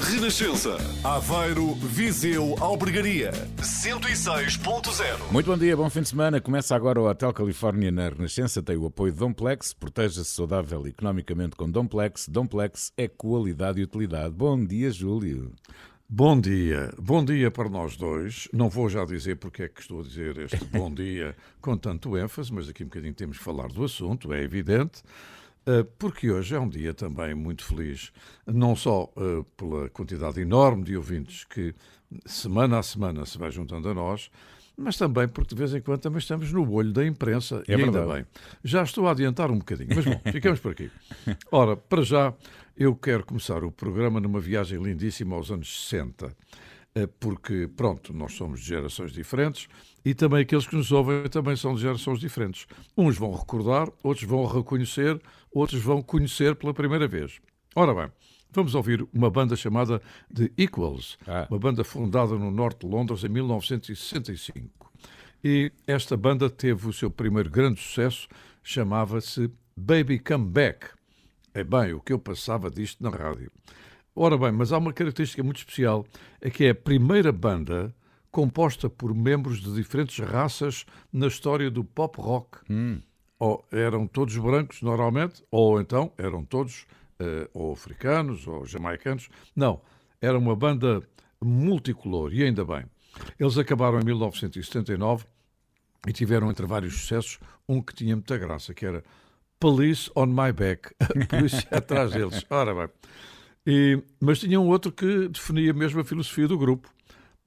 [0.00, 0.76] Renascença.
[1.04, 3.30] Aveiro, Viseu, Albergaria.
[3.60, 5.30] 106.0.
[5.30, 6.40] Muito bom dia, bom fim de semana.
[6.40, 8.62] Começa agora o Hotel Califórnia na Renascença.
[8.62, 9.72] Tem o apoio de Domplex.
[9.72, 12.28] Proteja-se saudável economicamente com Domplex.
[12.28, 14.34] Domplex é qualidade e utilidade.
[14.34, 15.52] Bom dia, Júlio.
[16.08, 18.46] Bom dia, bom dia para nós dois.
[18.52, 22.18] Não vou já dizer porque é que estou a dizer este bom dia com tanto
[22.18, 25.02] ênfase, mas daqui um bocadinho temos que falar do assunto, é evidente.
[25.64, 28.12] Eh, porque hoje é um dia também muito feliz,
[28.46, 31.74] não só eh, pela quantidade enorme de ouvintes que
[32.26, 34.28] semana a semana se vai juntando a nós,
[34.76, 37.82] mas também porque de vez em quando também estamos no olho da imprensa, é e
[37.82, 38.26] ainda bem.
[38.64, 40.90] Já estou a adiantar um bocadinho, mas bom, ficamos por aqui.
[41.52, 42.34] Ora, para já,
[42.76, 46.34] eu quero começar o programa numa viagem lindíssima aos anos 60
[46.94, 49.66] eh, porque, pronto, nós somos de gerações diferentes
[50.04, 52.66] e também aqueles que nos ouvem também são de gerações diferentes.
[52.96, 55.20] Uns vão recordar, outros vão reconhecer,
[55.54, 57.40] outros vão conhecer pela primeira vez.
[57.74, 58.12] Ora bem,
[58.50, 60.00] vamos ouvir uma banda chamada
[60.34, 61.46] The Equals, ah.
[61.50, 64.92] uma banda fundada no norte de Londres em 1965.
[65.44, 68.28] E esta banda teve o seu primeiro grande sucesso,
[68.62, 70.86] chamava-se Baby Come Back.
[71.54, 73.50] É bem, o que eu passava disto na rádio.
[74.14, 76.06] Ora bem, mas há uma característica muito especial,
[76.40, 77.94] é que é a primeira banda
[78.30, 82.58] composta por membros de diferentes raças na história do pop rock.
[82.70, 83.00] Hum.
[83.42, 86.86] Ou eram todos brancos, normalmente, ou então eram todos
[87.18, 89.28] uh, ou africanos ou jamaicanos.
[89.56, 89.80] Não,
[90.20, 91.02] era uma banda
[91.42, 92.84] multicolor, e ainda bem.
[93.40, 95.24] Eles acabaram em 1979
[96.06, 99.02] e tiveram entre vários sucessos um que tinha muita graça, que era
[99.58, 100.94] Police on My Back,
[101.28, 102.46] polícia atrás deles.
[102.48, 102.88] Ora bem.
[103.66, 106.88] E, mas tinha um outro que definia mesmo a filosofia do grupo: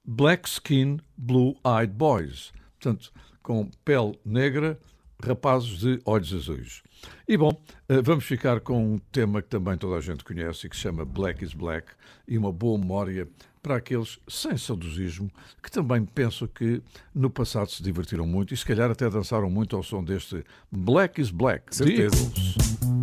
[0.04, 2.52] Black Skin, Blue Eyed Boys.
[2.78, 4.78] Portanto, com pele negra,
[5.24, 6.84] rapazes de olhos azuis.
[7.28, 7.52] E bom,
[7.88, 10.82] eh, vamos ficar com um tema que também toda a gente conhece e que se
[10.82, 11.88] chama Black is Black
[12.28, 13.28] e uma boa memória
[13.62, 15.30] para aqueles sem saudosismo
[15.62, 16.82] que também pensam que
[17.14, 21.20] no passado se divertiram muito e se calhar até dançaram muito ao som deste Black
[21.20, 21.76] is Black.
[21.76, 22.16] Certeza.
[22.16, 22.95] black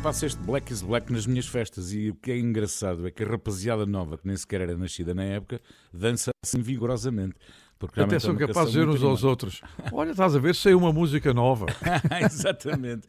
[0.00, 3.10] quando passo este Black is Black nas minhas festas e o que é engraçado é
[3.10, 5.60] que a rapaziada nova, que nem sequer era nascida na época,
[5.92, 7.34] dança assim vigorosamente.
[7.78, 9.60] Porque Até são capazes de dizer uns aos outros:
[9.92, 11.66] Olha, estás a ver, sei uma música nova.
[12.24, 13.06] Exatamente.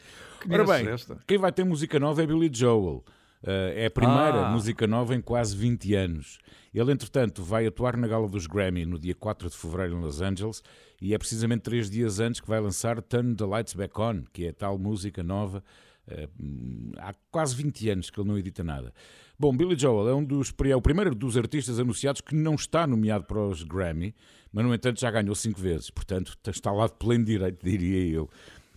[0.49, 1.17] Ora bem, esta.
[1.25, 3.03] quem vai ter música nova é Billy Joel.
[3.43, 4.51] Uh, é a primeira ah.
[4.51, 6.39] música nova em quase 20 anos.
[6.73, 10.21] Ele, entretanto, vai atuar na gala dos Grammy no dia 4 de fevereiro em Los
[10.21, 10.61] Angeles
[11.01, 14.45] e é precisamente três dias antes que vai lançar Turn the Lights Back On, que
[14.45, 15.63] é a tal música nova.
[16.11, 18.93] Uh, há quase 20 anos que ele não edita nada.
[19.39, 22.85] Bom, Billy Joel é, um dos, é o primeiro dos artistas anunciados que não está
[22.85, 24.13] nomeado para os Grammy,
[24.51, 28.29] mas no entanto já ganhou cinco vezes, portanto está lá de pleno direito, diria eu.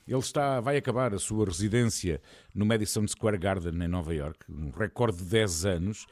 [0.06, 2.20] Ele está, vai acabar a sua residência
[2.54, 6.06] no Madison Square Garden, em Nova York, um recorde de 10 anos.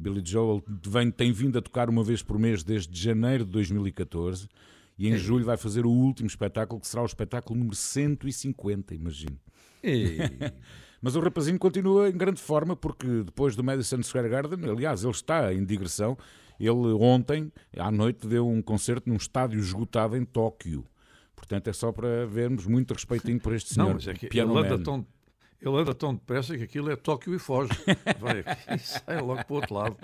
[0.00, 4.48] Billy Joel vem, tem vindo a tocar uma vez por mês desde janeiro de 2014
[4.98, 9.38] e em julho vai fazer o último espetáculo, que será o espetáculo número 150, imagino.
[11.02, 15.10] Mas o rapazinho continua em grande forma, porque depois do Madison Square Garden, aliás, ele
[15.10, 16.16] está em digressão.
[16.60, 20.84] Ele ontem, à noite, deu um concerto num estádio esgotado em Tóquio.
[21.34, 23.86] Portanto, é só para vermos muito respeitinho por este senhor.
[23.86, 25.04] Não, mas é que ele anda, tão,
[25.60, 27.72] ele anda tão depressa que aquilo é Tóquio e foge.
[28.20, 29.96] Vai e sai logo para o outro lado.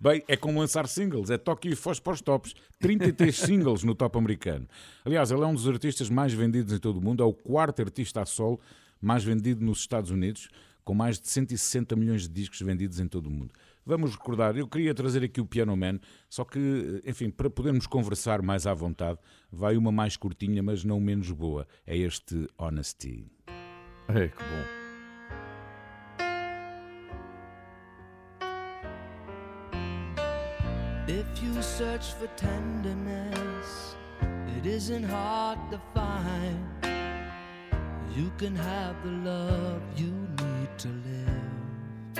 [0.00, 2.54] Bem, é como lançar singles, é Tóquio e foge para os tops.
[2.80, 4.66] 33 singles no top americano.
[5.04, 7.82] Aliás, ele é um dos artistas mais vendidos em todo o mundo, é o quarto
[7.82, 8.58] artista a solo
[9.00, 10.48] mais vendido nos Estados Unidos,
[10.84, 13.52] com mais de 160 milhões de discos vendidos em todo o mundo.
[13.84, 15.98] Vamos recordar, eu queria trazer aqui o Piano Man,
[16.28, 19.18] só que, enfim, para podermos conversar mais à vontade,
[19.50, 21.66] vai uma mais curtinha, mas não menos boa.
[21.86, 23.26] É este Honesty.
[24.08, 24.78] É, que bom.
[31.08, 33.96] If you search for tenderness,
[34.56, 36.87] it isn't hard to find.
[38.18, 42.18] You can have the love you need to live.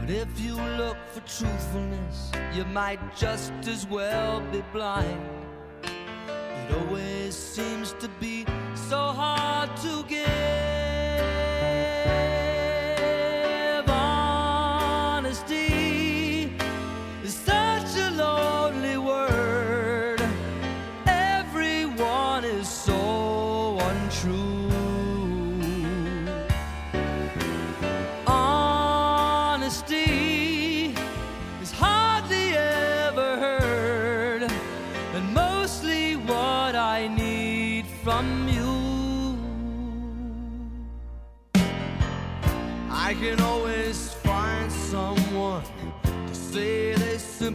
[0.00, 5.20] But if you look for truthfulness, you might just as well be blind.
[5.82, 8.46] It always seems to be
[8.76, 10.31] so hard to give.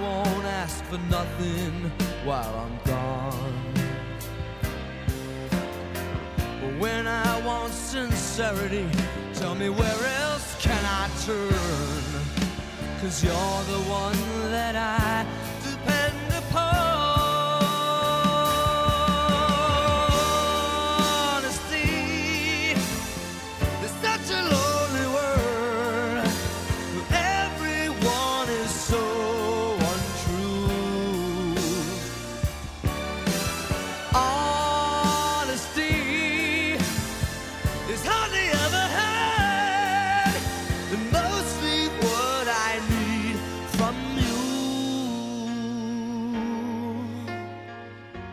[0.00, 1.92] Won't ask for nothing
[2.24, 3.74] while I'm gone.
[6.60, 8.88] But when I want sincerity,
[9.34, 12.30] tell me where else can I turn?
[13.02, 15.26] Cause you're the one that I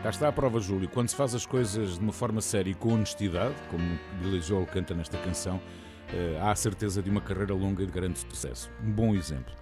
[0.07, 0.87] Cá está a prova, Júlio.
[0.87, 3.83] Quando se faz as coisas de uma forma séria e com honestidade, como
[4.21, 7.91] Billy Joel canta nesta canção, uh, há a certeza de uma carreira longa e de
[7.91, 8.71] grande sucesso.
[8.81, 9.53] Um bom exemplo.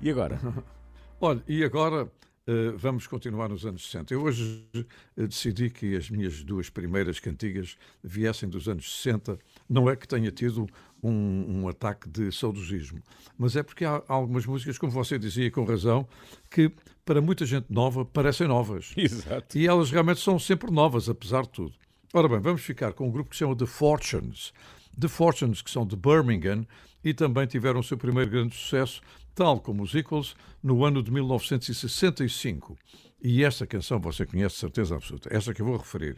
[0.00, 0.40] E agora?
[1.20, 4.14] Olha, e agora uh, vamos continuar nos anos 60.
[4.14, 9.38] Eu hoje uh, decidi que as minhas duas primeiras cantigas viessem dos anos 60.
[9.68, 10.66] Não é que tenha tido
[11.08, 13.00] um, um, ataque de saudosismo,
[13.38, 16.08] mas é porque há algumas músicas, como você dizia com razão,
[16.50, 16.72] que
[17.04, 18.92] para muita gente nova parecem novas.
[18.96, 19.58] Exato.
[19.58, 21.74] E elas realmente são sempre novas, apesar de tudo.
[22.12, 24.52] Ora bem, vamos ficar com um grupo que se chama The Fortunes.
[24.98, 26.66] The Fortunes, que são de Birmingham
[27.04, 29.02] e também tiveram o seu primeiro grande sucesso,
[29.34, 32.78] tal como os Equals, no ano de 1965.
[33.22, 36.16] E esta canção você conhece de certeza absoluta, esta que eu vou referir.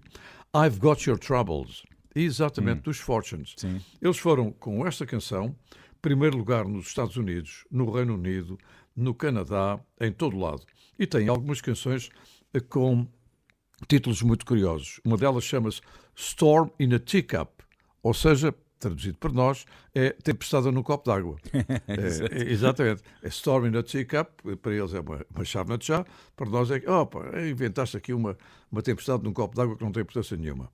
[0.54, 1.82] I've Got Your Troubles,
[2.22, 2.82] exatamente hum.
[2.84, 3.54] dos Fortunes.
[3.56, 3.80] Sim.
[4.00, 5.54] Eles foram com esta canção,
[6.00, 8.58] primeiro lugar nos Estados Unidos, no Reino Unido,
[8.94, 10.62] no Canadá, em todo lado.
[10.98, 12.10] E tem algumas canções
[12.54, 13.06] eh, com
[13.88, 15.00] títulos muito curiosos.
[15.04, 15.80] Uma delas chama-se
[16.14, 17.62] Storm in a Teacup,
[18.02, 21.36] ou seja, traduzido por nós, é tempestade num copo d'água.
[21.52, 23.02] é, é, exatamente.
[23.22, 26.04] É storm in a teacup, para eles é uma, uma chávena de chá,
[26.36, 28.36] para nós é que, opa, inventaste aqui uma,
[28.70, 30.70] uma tempestade num copo d'água que não tem importância nenhuma.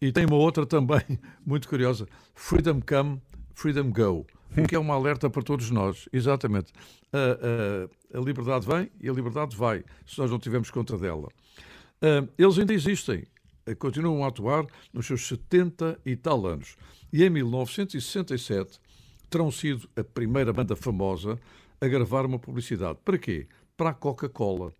[0.00, 1.02] E tem uma outra também
[1.44, 3.20] muito curiosa, Freedom Come,
[3.54, 4.26] Freedom Go,
[4.68, 6.08] que é uma alerta para todos nós.
[6.12, 6.72] Exatamente.
[7.12, 11.28] A, a, a liberdade vem e a liberdade vai, se nós não tivermos conta dela.
[12.38, 13.26] Eles ainda existem,
[13.78, 16.76] continuam a atuar nos seus 70 e tal anos.
[17.12, 18.78] E em 1967
[19.28, 21.38] terão sido a primeira banda famosa
[21.80, 22.98] a gravar uma publicidade.
[23.04, 23.46] Para quê?
[23.76, 24.72] Para a Coca-Cola.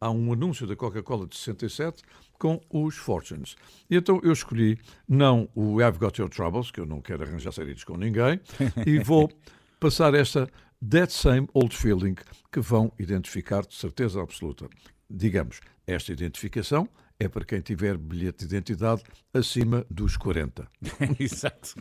[0.00, 2.02] Há um anúncio da Coca-Cola de 67
[2.38, 3.56] com os Fortunes.
[3.90, 4.78] E então eu escolhi
[5.08, 8.40] não o I've Got Your Troubles, que eu não quero arranjar saídas com ninguém,
[8.86, 9.30] e vou
[9.80, 10.48] passar esta
[10.88, 12.16] That Same Old Feeling
[12.52, 14.68] que vão identificar de certeza absoluta.
[15.08, 16.88] Digamos, esta identificação
[17.18, 19.02] é para quem tiver bilhete de identidade
[19.32, 20.68] acima dos 40.
[21.18, 21.74] Exato.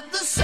[0.00, 0.39] I still get the same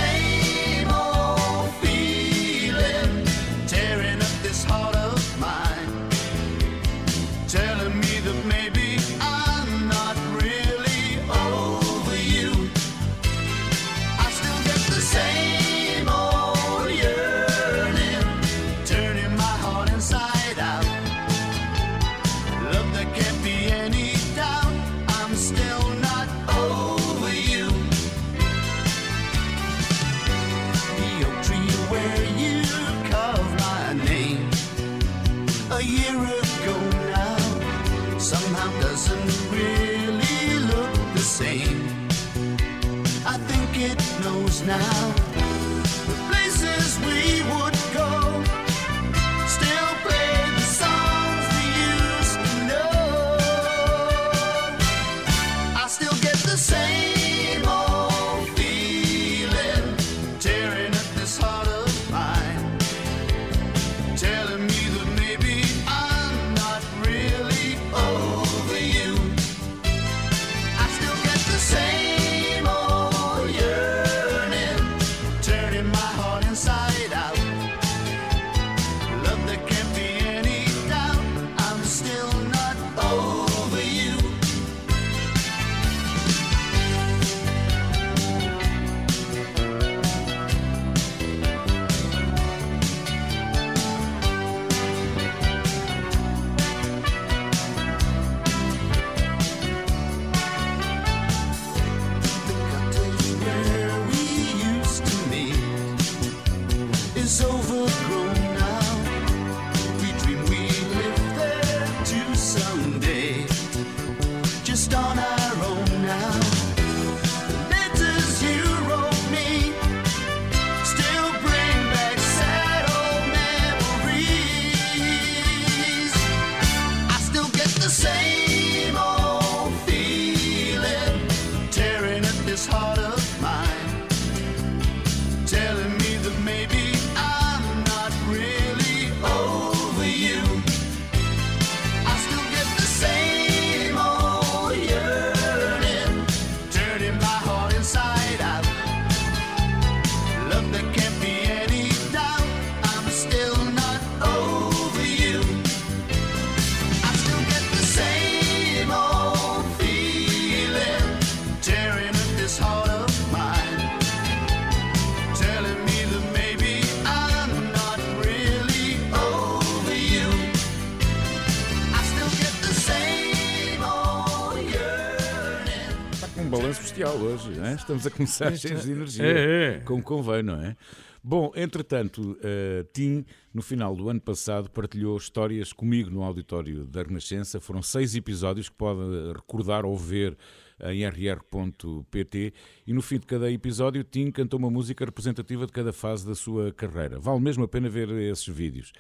[177.97, 179.81] estamos a começar cheios de energia, é, é.
[179.81, 180.77] como convém, não é?
[181.23, 187.03] Bom, entretanto, uh, Tim, no final do ano passado, partilhou histórias comigo no auditório da
[187.03, 187.61] Renascença.
[187.61, 189.01] Foram seis episódios que pode
[189.35, 190.37] recordar ou ver
[190.85, 192.53] em rr.pt
[192.87, 196.35] e no fim de cada episódio Tim cantou uma música representativa de cada fase da
[196.35, 197.19] sua carreira.
[197.19, 198.93] Vale mesmo a pena ver esses vídeos.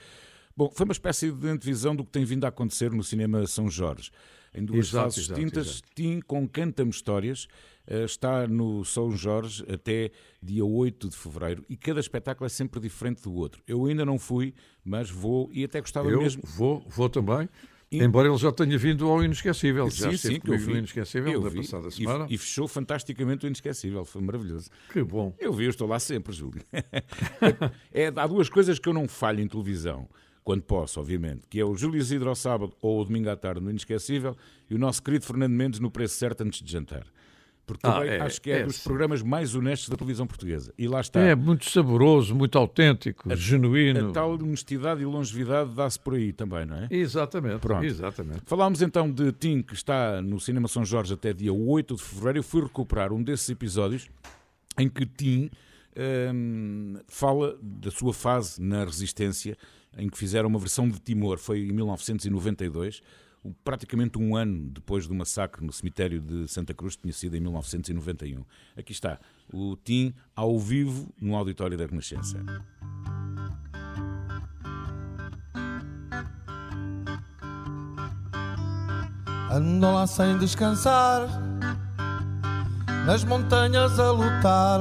[0.56, 3.70] Bom, foi uma espécie de antevisão do que tem vindo a acontecer no cinema São
[3.70, 4.10] Jorge.
[4.52, 5.88] Em duas exato, fases exato, distintas, exato.
[5.94, 7.46] Tim com Canta-me Histórias
[7.86, 10.10] está no São Jorge até
[10.42, 13.62] dia 8 de fevereiro e cada espetáculo é sempre diferente do outro.
[13.66, 16.42] Eu ainda não fui, mas vou e até gostava eu mesmo.
[16.44, 17.48] Vou, vou também.
[17.90, 19.88] Embora ele já tenha vindo ao Inesquecível.
[19.90, 20.72] Sim, já sim, que eu vi.
[20.72, 21.58] no Inesquecível eu da vi.
[21.58, 22.26] passada semana.
[22.28, 24.04] E, e, fechou fantasticamente o Inesquecível.
[24.04, 24.68] Foi maravilhoso.
[24.92, 25.34] Que bom.
[25.38, 26.62] Eu vi, eu estou lá sempre, Júlio.
[27.92, 30.08] é, há duas coisas que eu não falho em televisão
[30.42, 33.60] quando posso, obviamente, que é o Júlio Isidro ao sábado ou o domingo à tarde
[33.60, 34.36] no Inesquecível
[34.70, 37.04] e o nosso querido Fernando Mendes no Preço Certo antes de jantar.
[37.66, 40.72] Porque ah, é, acho que é, é dos programas mais honestos da televisão portuguesa.
[40.78, 41.20] E lá está.
[41.20, 44.10] É muito saboroso, muito autêntico, a, genuíno.
[44.10, 46.88] A tal honestidade e longevidade dá-se por aí também, não é?
[46.90, 47.58] Exatamente.
[47.58, 47.84] Pronto.
[47.84, 48.42] Exatamente.
[48.46, 52.38] Falámos então de Tim, que está no Cinema São Jorge até dia 8 de fevereiro.
[52.38, 54.08] Eu fui recuperar um desses episódios
[54.78, 55.50] em que Tim
[56.32, 59.56] hum, fala da sua fase na Resistência
[59.98, 63.00] em que fizeram uma versão de Timor, foi em 1992,
[63.64, 67.40] praticamente um ano depois do massacre no cemitério de Santa Cruz, que tinha sido em
[67.40, 68.44] 1991.
[68.76, 69.18] Aqui está,
[69.52, 72.38] o Tim ao vivo no auditório da Renascença.
[79.50, 81.28] Andam lá sem descansar,
[83.06, 84.80] nas montanhas a lutar,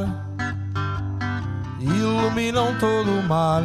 [1.79, 3.63] iluminam todo o mar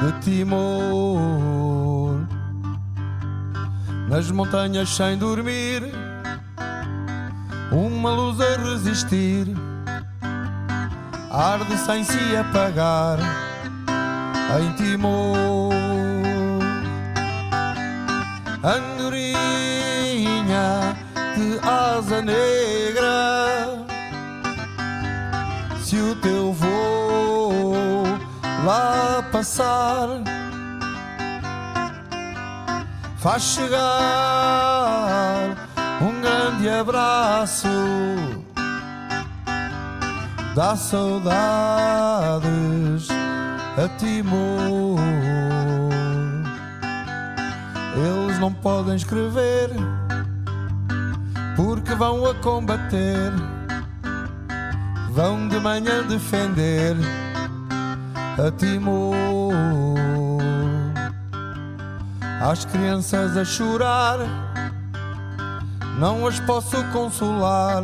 [0.00, 1.67] de Timor.
[4.08, 5.82] Nas montanhas sem dormir,
[7.70, 9.46] uma luz a resistir,
[11.30, 13.18] arde sem se apagar
[14.62, 15.74] em Timor.
[18.64, 19.36] Andorinha
[21.36, 23.84] de asa negra,
[25.82, 28.04] se o teu voo
[28.64, 30.08] lá passar
[33.28, 33.84] faz chegar
[36.00, 37.68] um grande abraço
[40.54, 41.28] dá saudades
[43.76, 44.98] a Timor
[47.96, 49.72] eles não podem escrever
[51.54, 53.30] porque vão a combater
[55.10, 56.96] vão de manhã defender
[58.38, 59.97] a Timor.
[62.40, 64.18] As crianças a chorar,
[65.98, 67.82] não as posso consolar,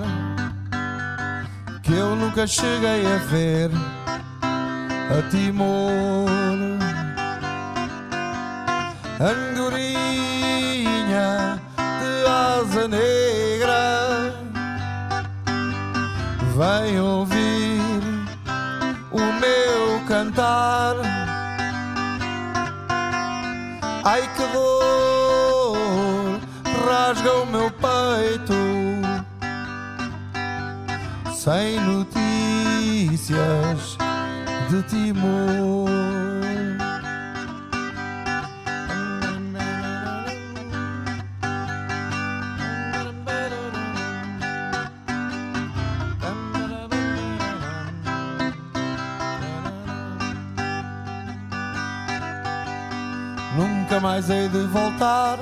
[1.83, 3.71] que eu nunca cheguei a ver
[5.11, 6.31] a Timor.
[9.21, 10.41] Andorinha
[11.77, 14.33] de asa negra,
[16.57, 17.81] vem ouvir
[19.11, 21.24] o meu cantar.
[24.07, 25.79] Ai que dor
[26.87, 28.55] rasga o meu peito
[31.33, 33.39] sem notícias
[34.69, 35.84] de Timor.
[54.05, 55.39] Mais hei de voltar.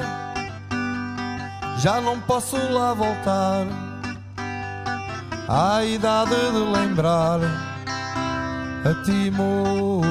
[1.78, 3.66] Já não posso lá voltar.
[5.48, 7.40] À idade de lembrar
[8.84, 10.04] a Timor.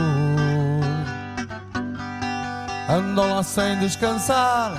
[2.90, 4.74] Andam lá sem descansar,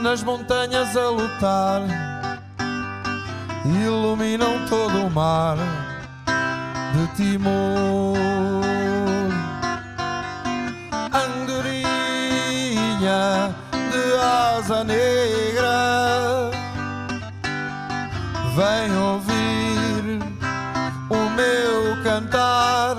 [0.00, 1.82] nas montanhas a lutar.
[3.64, 5.56] Iluminam todo o mar
[6.94, 8.57] de Timor.
[14.68, 16.50] Asa negra,
[18.54, 20.20] vem ouvir
[21.08, 22.96] o meu cantar.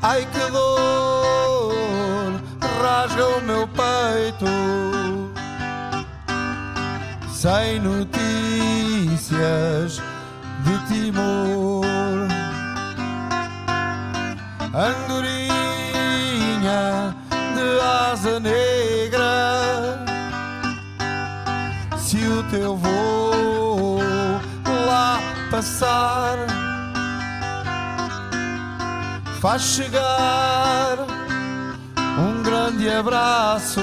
[0.00, 2.40] Ai que dor
[2.80, 4.46] rasga o meu peito,
[7.28, 9.20] sem notícias
[10.64, 11.84] de Timor.
[14.72, 15.49] Andorinha
[22.50, 23.98] noite eu vou
[24.86, 26.36] lá passar.
[29.40, 30.98] Faz chegar
[32.18, 33.80] um grande abraço.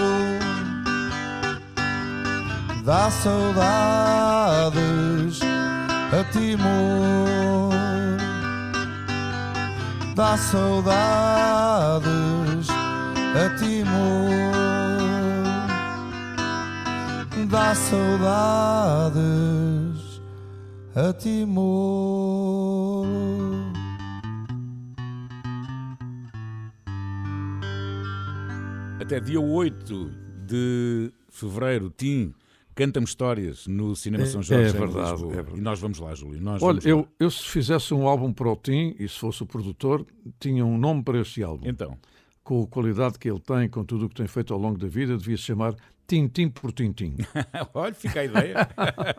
[2.84, 4.20] Dá saudades
[6.12, 7.74] a Timor.
[10.16, 12.08] Dá saudades
[13.36, 14.57] a Timor
[17.48, 19.18] dá saudades
[20.94, 23.08] a Timor.
[29.00, 30.12] Até dia 8
[30.46, 32.34] de fevereiro, Tim
[32.76, 34.66] canta-me histórias no Cinema São Jorge.
[34.66, 36.42] É, é, verdade, é verdade, E nós vamos lá, Júlio.
[36.42, 39.46] Nós Olha, eu, eu se fizesse um álbum para o Tim e se fosse o
[39.46, 40.06] produtor,
[40.40, 41.68] tinha um nome para esse álbum.
[41.68, 41.98] Então.
[42.44, 44.88] Com a qualidade que ele tem, com tudo o que tem feito ao longo da
[44.88, 45.76] vida, devia se chamar
[46.08, 47.18] Tintim por tintim.
[47.74, 48.70] Olha, fica a ideia.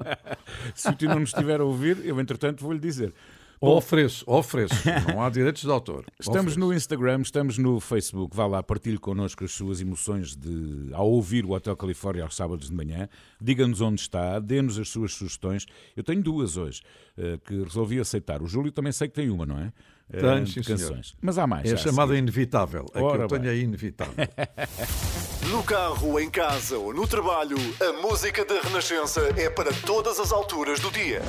[0.75, 3.13] Se o tio não estiver a ouvir, eu entretanto vou-lhe dizer.
[3.61, 4.75] Bom, ofereço, ofereço.
[5.09, 6.05] Não há direitos de autor.
[6.19, 6.61] Estamos ofereço.
[6.61, 8.37] no Instagram, estamos no Facebook.
[8.37, 12.69] Vá lá, partilhe connosco as suas emoções de, ao ouvir o Hotel Califórnia aos sábados
[12.69, 13.09] de manhã.
[13.41, 15.67] Diga-nos onde está, dê-nos as suas sugestões.
[15.97, 16.83] Eu tenho duas hoje
[17.17, 18.43] uh, que resolvi aceitar.
[18.43, 19.73] O Júlio também sei que tem uma, não é?
[20.13, 21.09] Eh, tenho, sim, canções.
[21.09, 21.19] Senhor.
[21.21, 21.71] Mas há mais.
[21.71, 22.87] É a chamada inevitável.
[22.95, 24.15] A Ora que eu tenho é inevitável.
[25.51, 30.33] no carro, em casa ou no trabalho, a música da Renascença é para todas as
[30.33, 31.21] alturas do dia.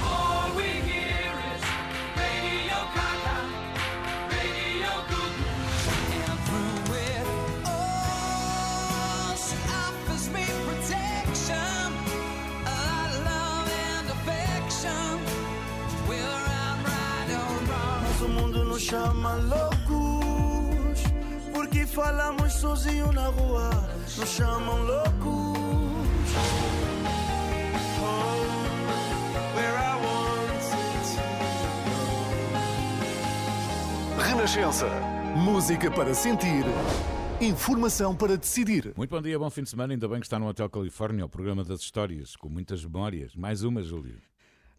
[18.89, 21.03] Chama loucos
[21.53, 23.69] porque falamos sozinho na rua.
[24.17, 25.59] Nos chamam loucos.
[34.17, 34.87] Renascença.
[35.35, 36.65] Música para sentir.
[37.39, 38.93] Informação para decidir.
[38.97, 39.93] Muito bom dia, bom fim de semana.
[39.93, 43.35] Ainda bem que está no Hotel Califórnia, o programa das histórias, com muitas memórias.
[43.35, 44.28] Mais uma, Júlio.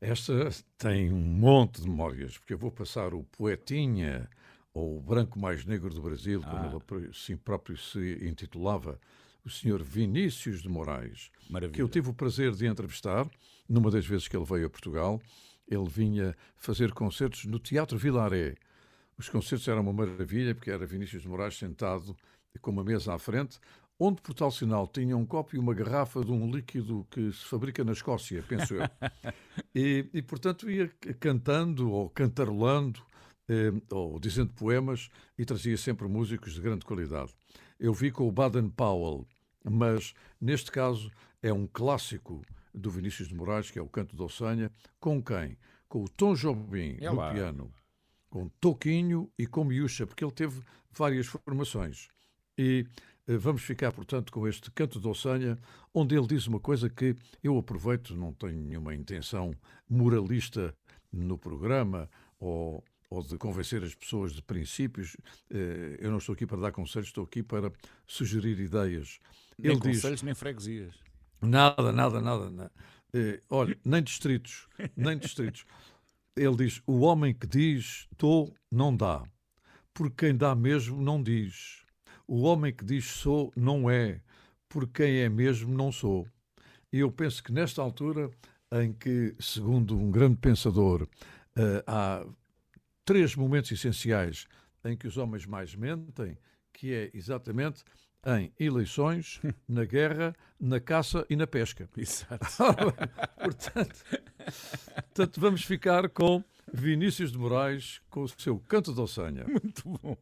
[0.01, 4.29] Esta tem um monte de memórias, porque eu vou passar o Poetinha,
[4.73, 6.97] ou o Branco Mais Negro do Brasil, como ah.
[6.97, 8.99] ele assim próprio se intitulava,
[9.45, 11.75] o senhor Vinícius de Moraes, Maravilha.
[11.75, 13.29] que eu tive o prazer de entrevistar,
[13.69, 15.21] numa das vezes que ele veio a Portugal.
[15.69, 18.57] Ele vinha fazer concertos no Teatro Vilaré.
[19.17, 22.17] Os concertos eram uma maravilha, porque era Vinícius de Moraes sentado
[22.61, 23.61] com uma mesa à frente,
[24.01, 27.45] onde por tal sinal tinha um copo e uma garrafa de um líquido que se
[27.45, 28.83] fabrica na Escócia, penso eu.
[29.75, 30.89] e, e, portanto, ia
[31.21, 33.03] cantando ou cantarolando
[33.47, 37.35] eh, ou dizendo poemas e trazia sempre músicos de grande qualidade.
[37.79, 39.27] Eu vi com o Baden Powell,
[39.63, 41.11] mas neste caso
[41.43, 45.59] é um clássico do Vinícius de Moraes, que é o Canto da Ossanha, com quem?
[45.89, 47.73] Com o Tom Jobim no piano,
[48.31, 52.09] com Toquinho e com Miúcha, porque ele teve várias formações.
[52.57, 52.87] E
[53.27, 55.59] vamos ficar, portanto, com este canto de Ossanha,
[55.95, 59.55] onde ele diz uma coisa que eu aproveito, não tenho nenhuma intenção
[59.89, 60.75] moralista
[61.13, 65.17] no programa ou, ou de convencer as pessoas de princípios.
[65.51, 67.73] Eh, eu não estou aqui para dar conselhos, estou aqui para
[68.07, 69.19] sugerir ideias.
[69.59, 70.95] Nem ele conselhos, diz, nem freguesias.
[71.43, 72.51] Nada, nada, nada.
[72.51, 72.73] nada.
[73.13, 75.65] Eh, olha, nem distritos, nem distritos.
[76.37, 79.25] Ele diz: o homem que diz dou, não dá,
[79.93, 81.80] porque quem dá mesmo não diz.
[82.31, 84.21] O homem que diz sou não é,
[84.69, 86.29] porque quem é mesmo não sou.
[86.93, 88.31] E eu penso que nesta altura,
[88.71, 92.25] em que, segundo um grande pensador, uh, há
[93.05, 94.47] três momentos essenciais
[94.85, 96.39] em que os homens mais mentem,
[96.73, 97.83] que é exatamente
[98.25, 101.91] em eleições, na guerra, na caça e na pesca.
[101.97, 102.47] Exato.
[103.43, 104.05] portanto,
[104.95, 109.45] portanto, vamos ficar com Vinícius de Moraes com o seu canto de ossanha.
[109.49, 110.17] Muito bom.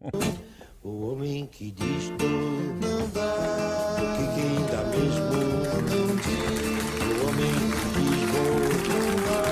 [0.80, 5.36] O homem que diz tô não dá, que quem dá mesmo
[5.74, 7.02] não diz.
[7.02, 8.62] O homem que diz vou
[9.26, 9.42] dá,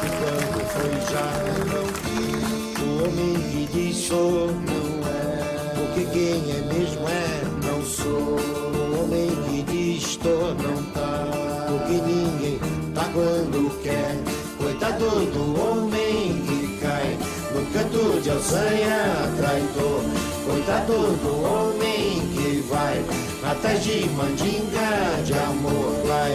[0.00, 1.28] que quando foi já
[1.64, 2.76] não quis.
[2.78, 8.36] O homem que diz sou não é, porque quem é mesmo é não sou.
[8.76, 11.26] O homem que diz tô não tá,
[11.68, 12.58] porque ninguém
[12.94, 14.14] tá quando quer.
[14.58, 17.18] Coitado do homem que cai
[17.54, 20.19] no canto de alçanha traidor.
[20.50, 23.04] Coitado do homem que vai
[23.48, 25.94] atrás de mandinga de amor.
[26.04, 26.34] Vai,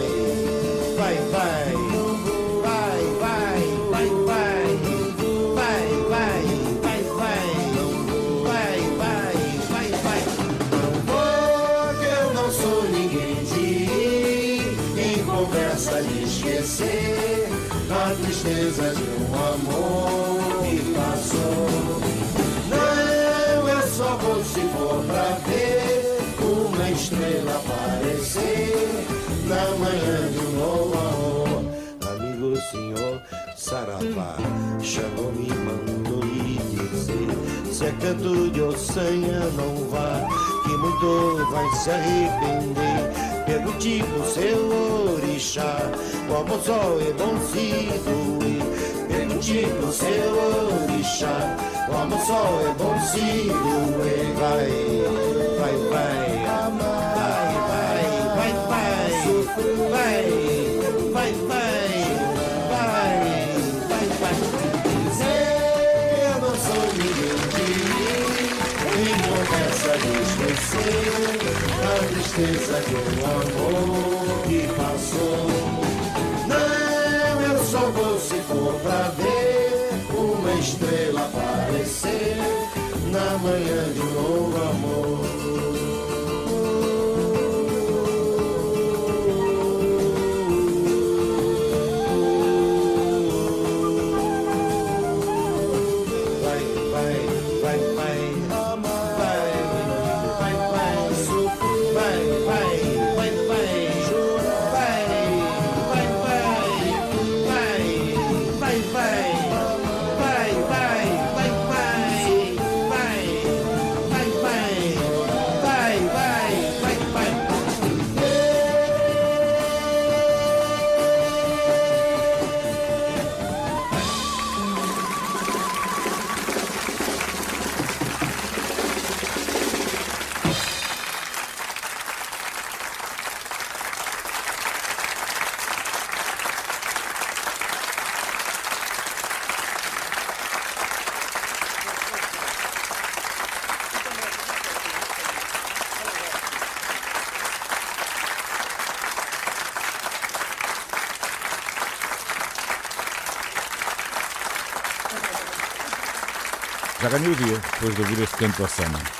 [33.66, 34.36] saravá.
[34.80, 37.28] Xangô me mandou lhe dizer:
[37.72, 40.28] se é canto de ossanha, não vá,
[40.62, 43.02] que muito vai se arrepender.
[43.44, 45.76] Pergunte pro seu orixá,
[46.28, 48.62] como sol é bom se doer.
[49.08, 50.30] Pergunte pro seu
[50.84, 51.56] orixá,
[51.88, 54.26] como sol é bom se doer.
[54.38, 54.70] Vai,
[55.58, 58.52] vai, vai, vai, vai, vai, vai,
[59.90, 60.12] vai,
[61.12, 61.32] vai, vai.
[61.48, 61.75] vai.
[71.82, 75.46] A tristeza de um amor que passou.
[76.46, 82.36] Não, eu só vou se for pra ver uma estrela aparecer
[83.10, 85.35] na manhã de um novo amor.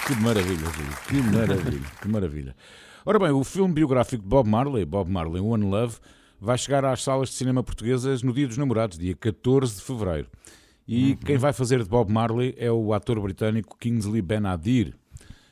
[0.07, 0.97] Que maravilha, Júlio.
[1.09, 2.57] Que maravilha, que maravilha.
[3.05, 5.97] Ora bem, o filme biográfico de Bob Marley, Bob Marley One Love,
[6.40, 10.29] vai chegar às salas de cinema portuguesas no Dia dos Namorados, dia 14 de fevereiro.
[10.87, 14.95] E quem vai fazer de Bob Marley é o ator britânico Kingsley Ben-Adir.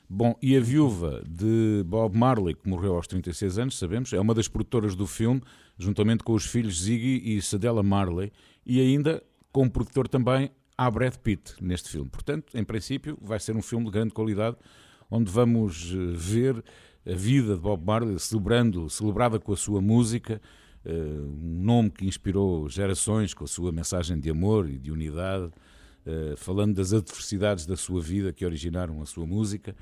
[0.09, 4.35] Bom, e a viúva de Bob Marley, que morreu aos 36 anos, sabemos, é uma
[4.35, 5.43] das produtoras do filme,
[5.77, 8.31] juntamente com os filhos Ziggy e Sadella Marley,
[8.65, 12.09] e ainda como produtor também há Brad Pitt neste filme.
[12.11, 14.57] Portanto, em princípio, vai ser um filme de grande qualidade,
[15.11, 16.63] onde vamos eh, ver
[17.07, 20.41] a vida de Bob Marley celebrando, celebrada com a sua música,
[20.85, 25.51] eh, um nome que inspirou gerações com a sua mensagem de amor e de unidade,
[26.07, 29.75] eh, falando das adversidades da sua vida que originaram a sua música.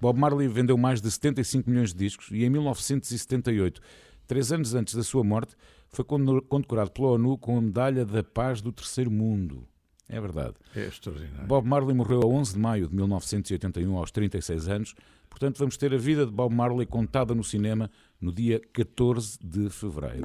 [0.00, 3.80] Bob Marley vendeu mais de 75 milhões de discos e em 1978,
[4.26, 5.56] três anos antes da sua morte,
[5.88, 9.66] foi condecorado pela ONU com a Medalha da Paz do Terceiro Mundo.
[10.08, 10.54] É verdade.
[10.74, 11.46] É extraordinário.
[11.46, 14.94] Bob Marley morreu a 11 de maio de 1981, aos 36 anos.
[15.28, 17.90] Portanto, vamos ter a vida de Bob Marley contada no cinema
[18.20, 20.22] no dia 14 de fevereiro.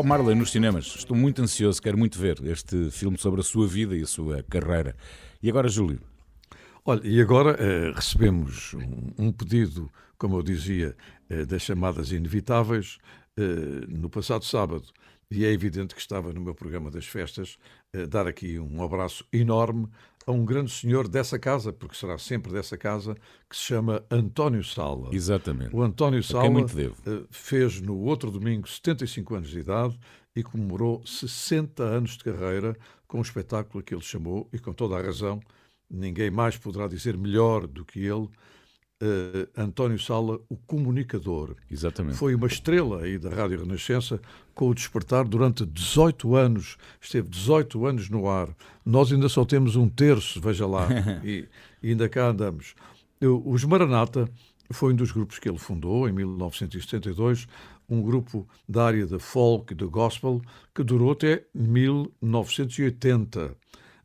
[0.00, 0.86] Bob Marley nos cinemas.
[0.96, 4.42] Estou muito ansioso, quero muito ver este filme sobre a sua vida e a sua
[4.44, 4.96] carreira.
[5.42, 6.00] E agora, Júlio?
[6.86, 10.96] Olha, e agora eh, recebemos um, um, pedido, como eu dizia,
[11.28, 12.96] eh, das chamadas inevitáveis.
[13.36, 14.84] Eh, no passado sábado,
[15.30, 17.58] e é evidente que estava no meu programa das festas,
[18.08, 19.86] dar aqui um abraço enorme
[20.26, 23.14] a um grande senhor dessa casa, porque será sempre dessa casa,
[23.48, 25.10] que se chama António Sala.
[25.12, 25.74] Exatamente.
[25.74, 29.98] O António Sala eh, fez no outro domingo 75 anos de idade
[30.34, 32.76] e comemorou 60 anos de carreira
[33.08, 35.40] com um espetáculo que ele chamou, e com toda a razão,
[35.90, 38.28] ninguém mais poderá dizer melhor do que ele,
[39.02, 41.56] Uh, António Sala, o comunicador.
[41.70, 42.18] Exatamente.
[42.18, 44.20] Foi uma estrela aí da Rádio Renascença
[44.54, 46.76] com o despertar durante 18 anos.
[47.00, 48.54] Esteve 18 anos no ar.
[48.90, 50.88] Nós ainda só temos um terço, veja lá,
[51.22, 51.46] e,
[51.80, 52.74] e ainda cá andamos.
[53.20, 54.28] Eu, os Maranata
[54.72, 57.46] foi um dos grupos que ele fundou em 1972,
[57.88, 60.42] um grupo da área da folk e do gospel
[60.74, 63.54] que durou até 1980.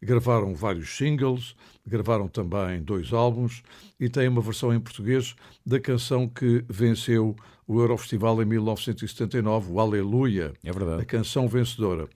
[0.04, 3.64] Gravaram vários singles, gravaram também dois álbuns
[4.00, 7.36] e têm uma versão em português da canção que venceu
[7.68, 10.54] o Eurofestival em 1979, o Aleluia.
[10.64, 11.02] É verdade.
[11.02, 12.08] A canção vencedora.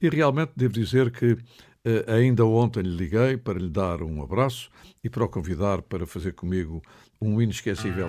[0.00, 1.36] E realmente devo dizer que
[2.06, 4.70] ainda ontem lhe liguei para lhe dar um abraço
[5.02, 6.82] e para o convidar para fazer comigo
[7.20, 8.08] um inesquecível.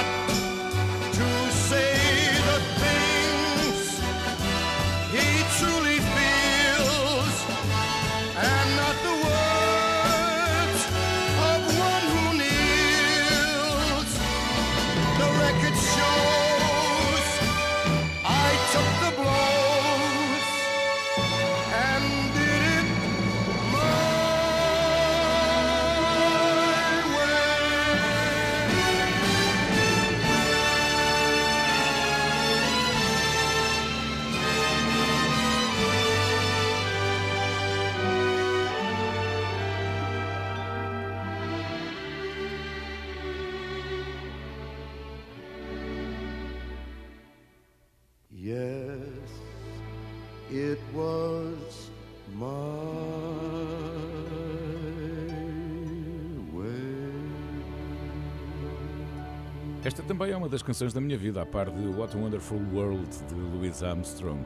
[60.31, 63.33] é uma das canções da minha vida, a par de What a Wonderful World de
[63.33, 64.45] Louis Armstrong.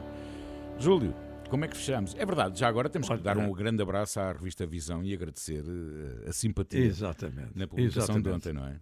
[0.80, 1.14] Júlio,
[1.48, 2.12] como é que fechamos?
[2.16, 3.52] É verdade, já agora temos que dar um é.
[3.52, 7.50] grande abraço à revista Visão e agradecer eh, a simpatia Exatamente.
[7.54, 8.48] na publicação de Exatamente.
[8.48, 8.80] ontem, não é?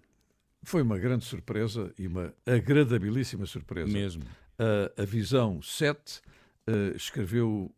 [0.62, 3.92] Foi uma grande surpresa e uma agradabilíssima surpresa.
[3.92, 4.22] Mesmo.
[4.58, 6.22] A, a Visão 7
[6.66, 7.70] eh, escreveu,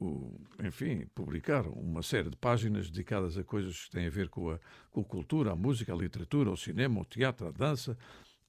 [0.63, 4.61] enfim, publicaram uma série de páginas dedicadas a coisas que têm a ver com a,
[4.93, 7.99] com a cultura, a música, a literatura, o cinema, o teatro, a dança,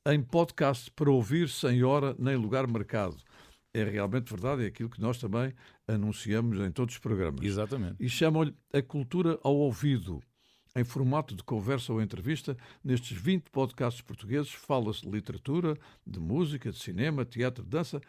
[0.09, 3.17] em podcast para ouvir sem hora nem lugar marcado.
[3.73, 5.53] É realmente verdade, é aquilo que nós também
[5.85, 7.43] anunciamos em todos os programas.
[7.43, 7.97] Exatamente.
[7.99, 10.21] E chamam-lhe a cultura ao ouvido.
[10.75, 16.71] em formato de conversa ou entrevista, nestes 20 podcasts portugueses fala-se de literatura, de música,
[16.71, 17.99] de cinema, teatro, dança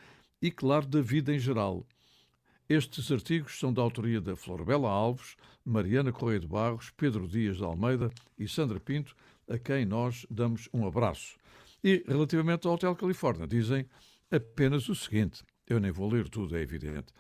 [0.41, 1.87] e, claro, da vida em geral.
[2.69, 5.35] Estes artigos são da autoria da Florbela Alves,
[5.65, 9.17] Mariana Correia de Barros, Pedro Dias de Almeida e Sandra Pinto,
[9.49, 11.38] a quem nós damos um abraço.
[11.83, 13.87] E, relativamente ao Hotel Califórnia, dizem
[14.31, 17.13] apenas o seguinte: eu nem vou ler tudo, é evidente.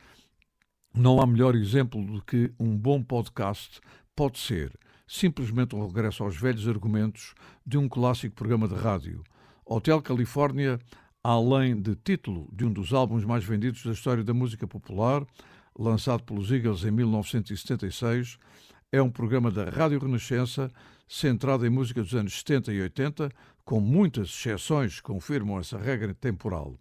[0.94, 3.80] Não há melhor exemplo do que um bom podcast
[4.16, 4.72] pode ser
[5.06, 7.34] simplesmente um regresso aos velhos argumentos
[7.64, 9.22] de um clássico programa de rádio.
[9.64, 10.78] Hotel Califórnia,
[11.22, 15.26] além de título de um dos álbuns mais vendidos da história da música popular,
[15.78, 18.38] lançado pelos Eagles em 1976,
[18.92, 20.70] é um programa da Rádio Renascença
[21.08, 23.30] centrado em música dos anos 70 e 80,
[23.64, 26.78] com muitas exceções que confirmam essa regra temporal.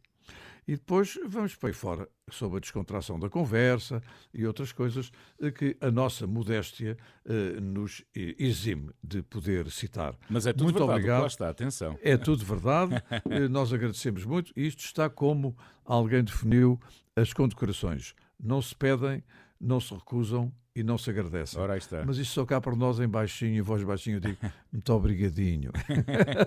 [0.68, 4.04] E depois vamos para aí fora sobre a descontração da conversa
[4.34, 5.12] e outras coisas
[5.56, 10.14] que a nossa modéstia eh, nos exime de poder citar.
[10.30, 11.22] Mas é tudo muito verdade, obrigado.
[11.22, 11.98] lá está, atenção.
[12.02, 13.02] É tudo verdade,
[13.32, 14.52] eh, nós agradecemos muito.
[14.58, 16.78] Isto está como alguém definiu
[17.16, 18.14] as condecorações.
[18.38, 19.24] Não se pedem,
[19.60, 21.60] não se recusam e não se agradecem.
[21.60, 22.06] Ora, está.
[22.06, 24.38] Mas isto só cá para nós em baixinho, em voz baixinho, eu digo
[24.72, 25.72] muito obrigadinho.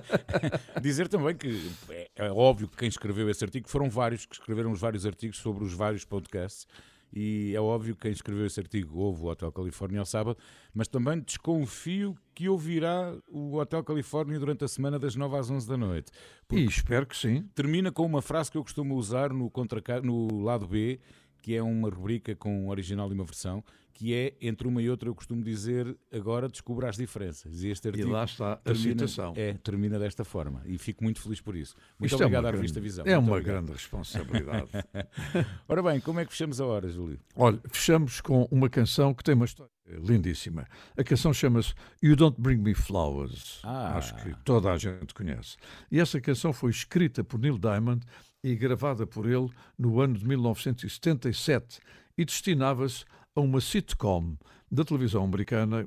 [0.80, 4.70] Dizer também que é, é óbvio que quem escreveu esse artigo foram vários que escreveram
[4.70, 6.66] os vários artigos sobre os vários podcasts.
[7.12, 10.38] E é óbvio que quem escreveu esse artigo ouve o Hotel Califórnia ao sábado,
[10.72, 15.68] mas também desconfio que ouvirá o Hotel Califórnia durante a semana das 9 às 11
[15.68, 16.12] da noite.
[16.52, 17.42] E espero que sim.
[17.54, 21.00] Termina com uma frase que eu costumo usar no, contra, no lado B,
[21.40, 23.62] que é uma rubrica com um original e uma versão,
[23.92, 27.62] que é entre uma e outra eu costumo dizer agora descubra as diferenças.
[27.62, 29.34] E este E artigo lá está a termina, citação.
[29.36, 31.74] é, termina desta forma e fico muito feliz por isso.
[31.98, 33.04] Muito Isto é obrigado uma à grande- revista Visão.
[33.06, 33.54] É Muito uma obrigado.
[33.66, 34.68] grande responsabilidade.
[35.68, 37.18] Ora bem, como é que fechamos a hora, Júlio?
[37.36, 40.66] Olha, fechamos com uma canção que tem uma história lindíssima.
[40.96, 43.60] A canção chama-se You Don't Bring Me Flowers.
[43.64, 43.96] Ah.
[43.98, 45.56] Acho que toda a gente conhece.
[45.90, 48.04] E essa canção foi escrita por Neil Diamond
[48.42, 51.80] e gravada por ele no ano de 1977
[52.16, 54.36] e destinava-se a uma sitcom
[54.70, 55.86] da televisão americana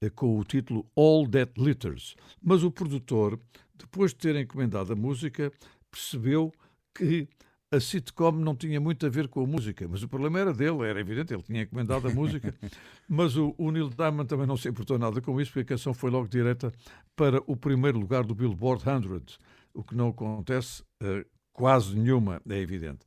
[0.00, 2.14] eh, com o título All That Glitters.
[2.42, 3.38] Mas o produtor,
[3.76, 5.52] depois de ter encomendado a música,
[5.90, 6.52] percebeu
[6.94, 7.28] que
[7.70, 10.86] a sitcom não tinha muito a ver com a música, mas o problema era dele,
[10.86, 12.54] era evidente, ele tinha encomendado a música,
[13.08, 15.94] mas o, o Neil Diamond também não se importou nada com isso, porque a canção
[15.94, 16.70] foi logo direta
[17.16, 19.38] para o primeiro lugar do Billboard 100,
[19.72, 23.00] o que não acontece eh, quase nenhuma, é evidente.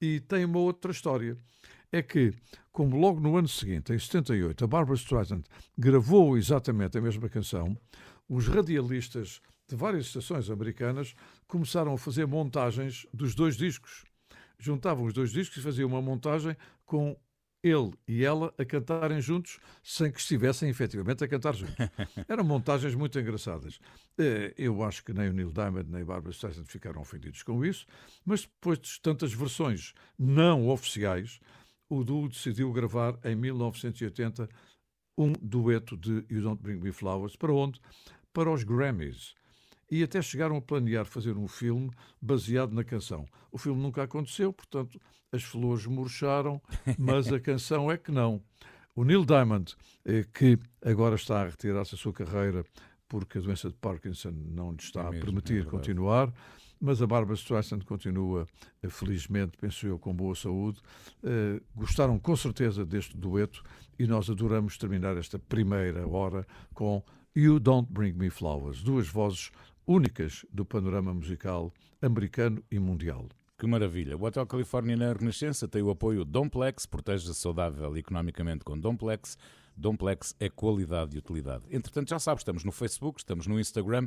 [0.00, 1.36] E tem uma outra história,
[1.90, 2.32] é que,
[2.70, 5.42] como logo no ano seguinte, em 78, a Barbara Streisand
[5.76, 7.76] gravou exatamente a mesma canção,
[8.28, 11.14] os radialistas de várias estações americanas
[11.46, 14.04] começaram a fazer montagens dos dois discos.
[14.58, 17.16] Juntavam os dois discos e faziam uma montagem com
[17.62, 21.74] ele e ela a cantarem juntos sem que estivessem efetivamente a cantar juntos.
[22.28, 23.80] Eram montagens muito engraçadas.
[24.18, 27.64] Eh, Eu acho que nem o Neil Diamond nem a Barbara Streisand ficaram ofendidos com
[27.64, 27.86] isso,
[28.24, 31.40] mas depois de tantas versões não oficiais,
[31.88, 34.48] o duo decidiu gravar em 1980
[35.16, 37.34] um dueto de You Don't Bring Me Flowers.
[37.34, 37.80] Para onde?
[38.32, 39.34] Para os Grammys.
[39.90, 43.26] E até chegaram a planear fazer um filme baseado na canção.
[43.50, 45.00] O filme nunca aconteceu, portanto,
[45.32, 46.60] as flores murcharam,
[46.98, 48.42] mas a canção é que não.
[48.94, 49.74] O Neil Diamond,
[50.04, 52.64] eh, que agora está a retirar-se da sua carreira
[53.08, 55.70] porque a doença de Parkinson não lhe está É mesmo, a é permitir verdade.
[55.70, 56.32] continuar,
[56.80, 58.46] mas a Barbara Streisand continua,
[58.82, 60.80] eh, felizmente, penso eu, com boa saúde.
[61.22, 63.62] Eh, gostaram com certeza deste dueto
[63.98, 67.02] e nós adoramos terminar esta primeira hora com
[67.34, 69.50] You Don't Bring Me Flowers, duas vozes
[69.88, 71.72] únicas do panorama musical
[72.02, 73.26] americano e mundial.
[73.58, 74.16] Que maravilha.
[74.16, 79.36] O Hotel Califórnia na Renascença tem o apoio Domplex, proteja saudável economicamente com Domplex.
[79.74, 81.64] Domplex é qualidade e utilidade.
[81.70, 84.06] Entretanto, já sabes, estamos no Facebook, estamos no Instagram,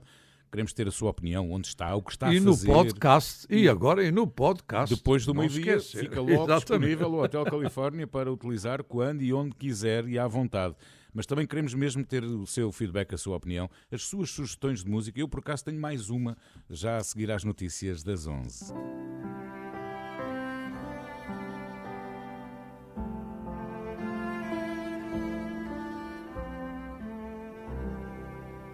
[0.52, 2.68] queremos ter a sua opinião, onde está, o que está e a no fazer.
[2.68, 4.96] podcast, e agora e no podcast.
[4.96, 6.60] Depois do meio-dia fica logo Exatamente.
[6.60, 10.76] disponível o Hotel Califórnia para utilizar quando e onde quiser e à vontade.
[11.14, 14.90] Mas também queremos mesmo ter o seu feedback, a sua opinião, as suas sugestões de
[14.90, 15.20] música.
[15.20, 16.38] Eu, por acaso, tenho mais uma
[16.70, 18.74] já a seguir às notícias das 11.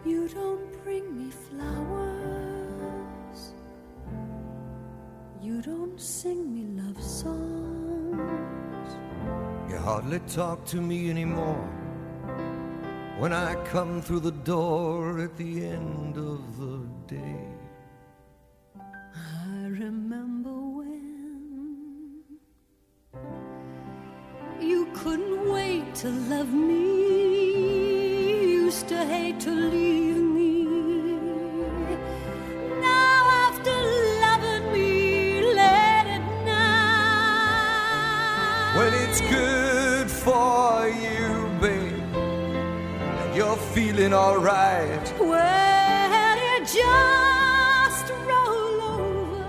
[0.05, 1.95] You don't bring me flowers.
[5.41, 7.37] You don't sing me love songs.
[9.69, 11.76] You hardly talk to me anymore
[13.19, 17.47] when I come through the door at the end of the day.
[18.75, 22.23] I remember when
[24.61, 26.83] you couldn't wait to love me.
[28.31, 30.63] You used to hate to leave me.
[32.81, 33.75] Now after
[34.25, 37.77] loving me, let it now.
[38.77, 39.56] When it's good
[43.97, 45.13] feeling alright.
[45.19, 49.43] Well, you just roll over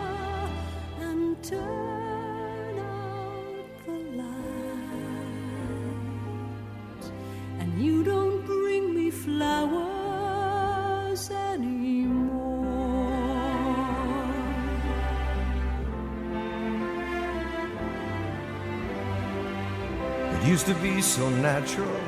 [1.01, 4.97] and turn out the lights,
[7.61, 9.61] and you don't bring me flowers
[11.31, 12.65] anymore.
[20.33, 22.08] It used to be so natural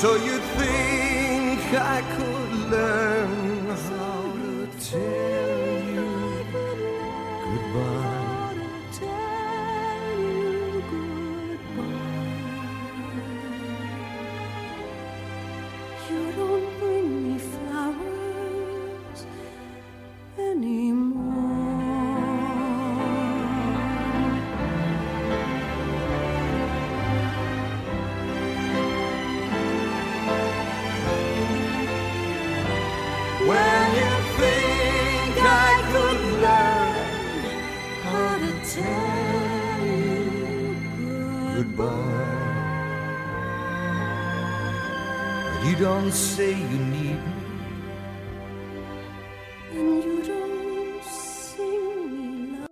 [0.00, 3.39] So you think I could learn
[46.00, 47.40] don't say you need me.
[49.72, 52.68] and you don't sing me love.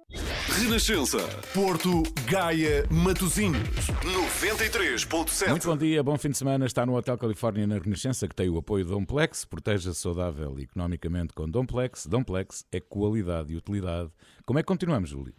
[0.59, 1.18] Renascença,
[1.53, 5.51] Porto, Gaia, Matosinhos, 93.7.
[5.51, 6.64] Muito bom dia, bom fim de semana.
[6.64, 9.45] Está no Hotel Califórnia na Renascença, que tem o apoio de Domplex.
[9.45, 12.07] Proteja-se saudável economicamente com Domplex.
[12.07, 14.11] Domplex é qualidade e utilidade.
[14.47, 15.35] Como é que continuamos, Júlio?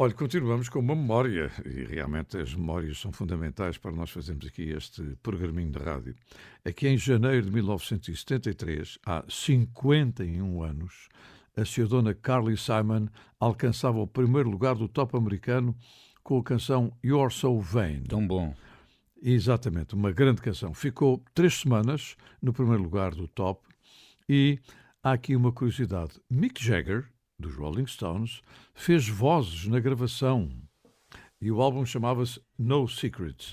[0.00, 4.70] Olha, continuamos com uma memória, e realmente as memórias são fundamentais para nós fazermos aqui
[4.70, 6.14] este programinho de rádio.
[6.64, 11.08] Aqui em janeiro de 1973, há 51 anos,
[11.56, 13.08] a senhora Carly Simon
[13.40, 15.74] alcançava o primeiro lugar do top americano
[16.22, 18.04] com a canção You're So Vain.
[18.04, 18.54] Tão bom.
[19.20, 20.72] Exatamente, uma grande canção.
[20.72, 23.66] Ficou três semanas no primeiro lugar do top
[24.28, 24.60] e
[25.02, 26.20] há aqui uma curiosidade.
[26.30, 28.42] Mick Jagger, dos Rolling Stones,
[28.78, 30.48] fez vozes na gravação
[31.40, 33.50] e o álbum chamava-se No Secrets.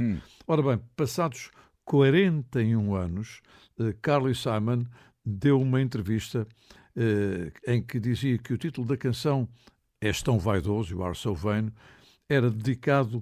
[0.47, 1.49] Ora bem, passados
[1.83, 3.41] 41 anos,
[3.79, 4.85] eh, Carly Simon
[5.25, 6.47] deu uma entrevista
[6.95, 9.49] eh, em que dizia que o título da canção
[9.99, 11.71] És tão vaidoso, You Are So Vain,
[12.29, 13.19] era dedicado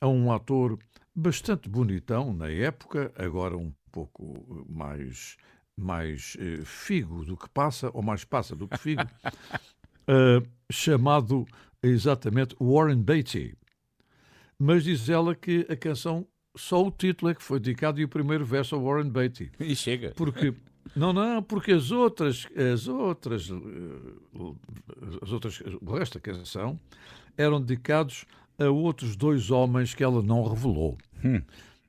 [0.00, 0.78] a um ator
[1.14, 5.36] bastante bonitão na época, agora um pouco mais,
[5.76, 9.02] mais eh, figo do que passa, ou mais passa do que figo,
[10.10, 10.42] eh,
[10.72, 11.46] chamado
[11.80, 13.54] exatamente Warren Beatty.
[14.58, 18.08] Mas diz ela que a canção, só o título é que foi dedicado e o
[18.08, 19.52] primeiro verso a Warren Beatty.
[19.60, 20.12] E chega.
[20.16, 20.52] Porque
[20.96, 24.48] não, não, porque as outras, as outras, eh,
[25.22, 26.78] as outras, o resto da canção
[27.36, 28.26] eram dedicados
[28.58, 30.98] a outros dois homens que ela não revelou.
[31.24, 31.40] Hum.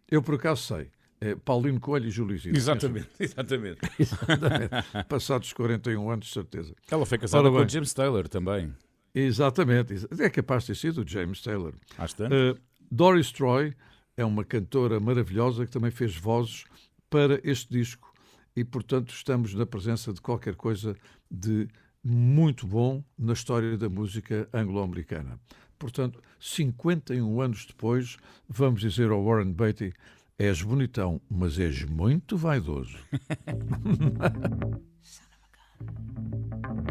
[0.10, 0.92] Eu por acaso sei.
[1.24, 2.58] É Paulino Coelho e Júlio Isidro.
[2.58, 3.80] Exatamente, exatamente.
[4.00, 5.08] Exatamente.
[5.08, 6.74] Passados 41 anos, de certeza.
[6.90, 8.74] Ela foi casada Ora com o James Taylor também.
[9.14, 10.08] Exatamente.
[10.20, 11.74] É capaz de ter sido o James Taylor.
[11.96, 12.34] Às tanto.
[12.34, 12.60] Uh,
[12.90, 13.76] Doris Troy
[14.18, 16.66] é uma cantora maravilhosa que também fez vozes
[17.08, 18.12] para este disco
[18.56, 20.96] e, portanto, estamos na presença de qualquer coisa
[21.30, 21.68] de
[22.04, 25.40] muito bom na história da música anglo-americana.
[25.78, 28.18] Portanto, 51 anos depois,
[28.48, 29.94] vamos dizer ao Warren Beatty:
[30.38, 32.98] és bonitão, mas és muito vaidoso.
[35.82, 36.91] You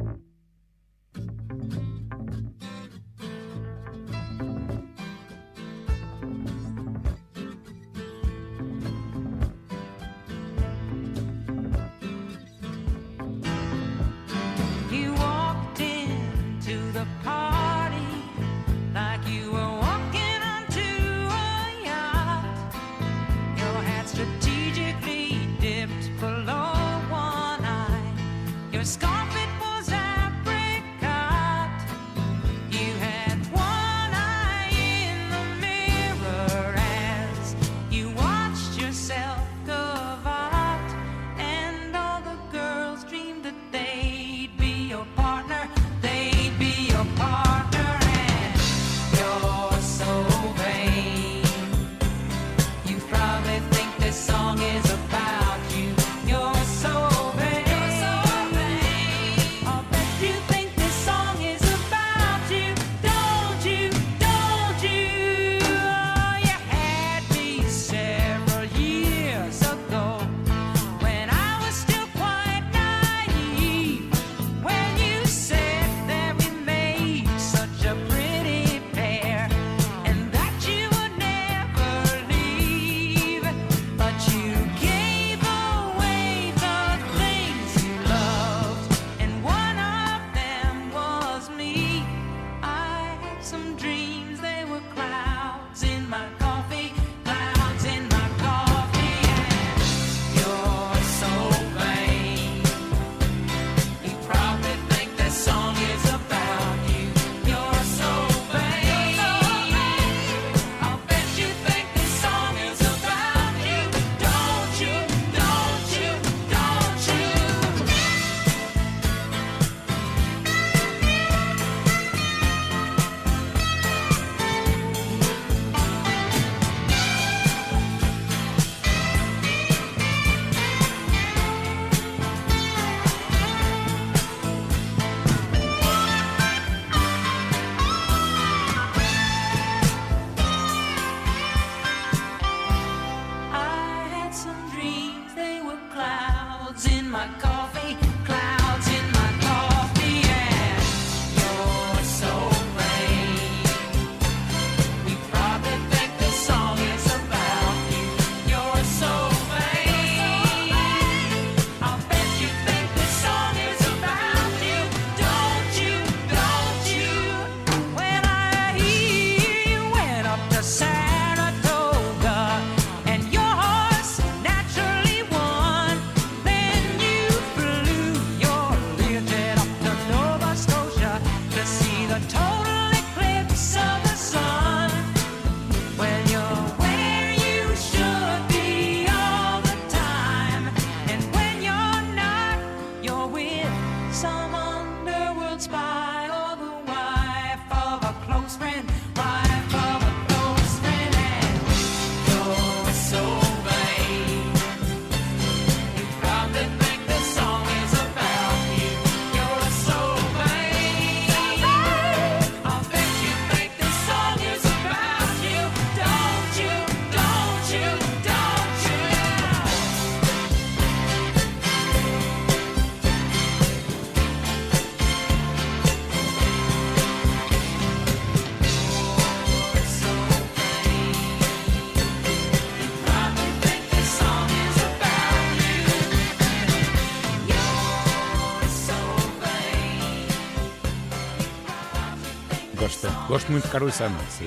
[243.28, 244.41] Gosto muito de Carly Simons.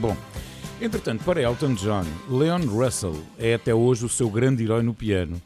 [0.00, 0.14] Bom,
[0.82, 5.40] entretanto, para Elton John, Leon Russell é até hoje o seu grande herói no piano.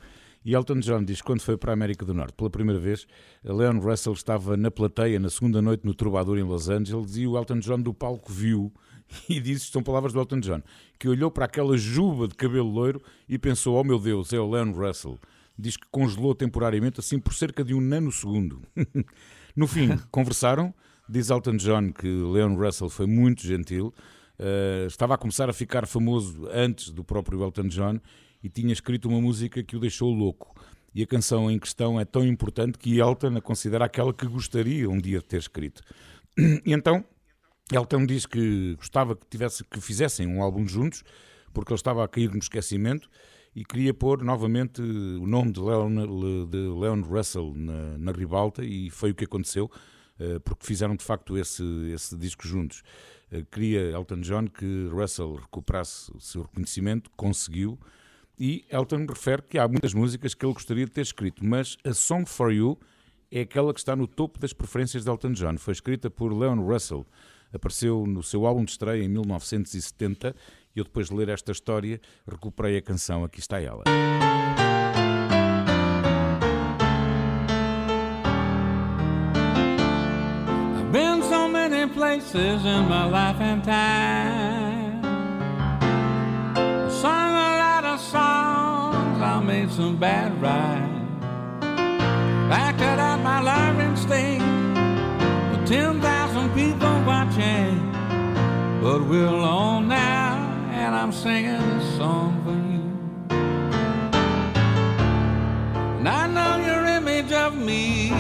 [0.45, 3.07] E Elton John diz que quando foi para a América do Norte pela primeira vez,
[3.45, 7.37] Leon Russell estava na plateia na segunda noite no Troubadour em Los Angeles e o
[7.37, 8.73] Elton John do palco viu
[9.29, 10.61] e disse, são palavras do Elton John,
[10.99, 14.51] que olhou para aquela juba de cabelo loiro e pensou, oh meu Deus, é o
[14.51, 15.21] Leon Russell.
[15.57, 18.61] Diz que congelou temporariamente assim por cerca de um nanosegundo.
[19.55, 20.75] no fim, conversaram,
[21.11, 23.93] diz Elton John que Leon Russell foi muito gentil,
[24.39, 28.01] eh, estava a começar a ficar famoso antes do próprio Elton John
[28.43, 30.55] e tinha escrito uma música que o deixou louco.
[30.95, 34.89] E a canção em questão é tão importante que Elton a considera aquela que gostaria
[34.89, 35.83] um dia de ter escrito.
[36.65, 37.05] E então,
[37.73, 41.03] Elton diz que gostava que, tivesse, que fizessem um álbum juntos,
[41.53, 43.09] porque ele estava a cair no esquecimento
[43.55, 48.91] e queria pôr novamente o nome de Leon, de Leon Russell na, na ribalta, e
[48.91, 49.71] foi o que aconteceu,
[50.45, 51.65] porque fizeram de facto esse,
[51.95, 52.83] esse disco juntos.
[53.31, 57.79] Eh, Queria Elton John que Russell recuperasse o seu reconhecimento, conseguiu,
[58.39, 61.93] e Elton refere que há muitas músicas que ele gostaria de ter escrito, mas a
[61.93, 62.79] Song for You
[63.31, 65.57] é aquela que está no topo das preferências de Elton John.
[65.59, 67.07] Foi escrita por Leon Russell,
[67.53, 70.35] apareceu no seu álbum de estreia em 1970
[70.75, 73.85] e eu depois de ler esta história recuperei a canção, aqui está ela.
[82.35, 85.03] In my life and time.
[86.89, 91.25] Sung a lot of songs, I made some bad rhymes.
[92.53, 94.43] Acted out my life in state
[95.51, 97.91] with 10,000 people watching.
[98.81, 100.37] But we're alone now,
[100.71, 103.39] and I'm singing this song for you.
[105.99, 108.11] And I know your image of me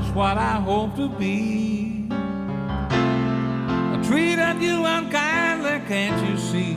[0.00, 1.85] is what I hope to be.
[4.06, 6.74] Treated you unkindly, can't you see?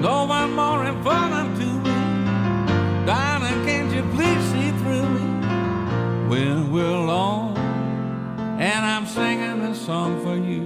[0.00, 3.04] No one more important to me.
[3.04, 5.26] Darling, can't you please see through me?
[6.28, 7.56] When we're alone,
[8.60, 10.62] and I'm singing this song for you.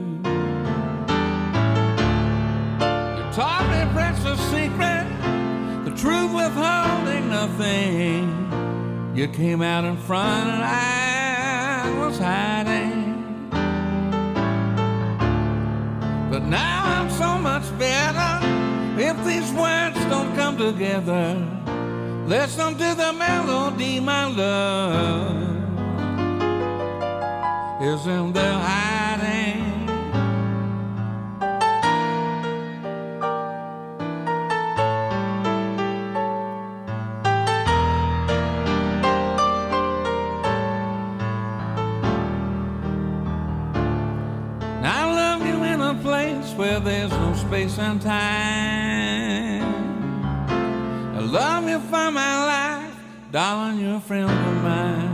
[3.17, 5.07] You taught me precious secret,
[5.87, 8.29] the truth withholding nothing.
[9.15, 13.02] You came out in front and I was hiding.
[16.33, 18.41] But now I'm so much better
[18.99, 21.37] if these words don't come together.
[22.27, 25.37] Listen to the melody, my love.
[27.83, 28.92] Is in there hiding.
[46.03, 49.63] Place where there's no space and time.
[51.15, 52.97] I love you for my life,
[53.31, 55.12] darling, you're a friend of mine.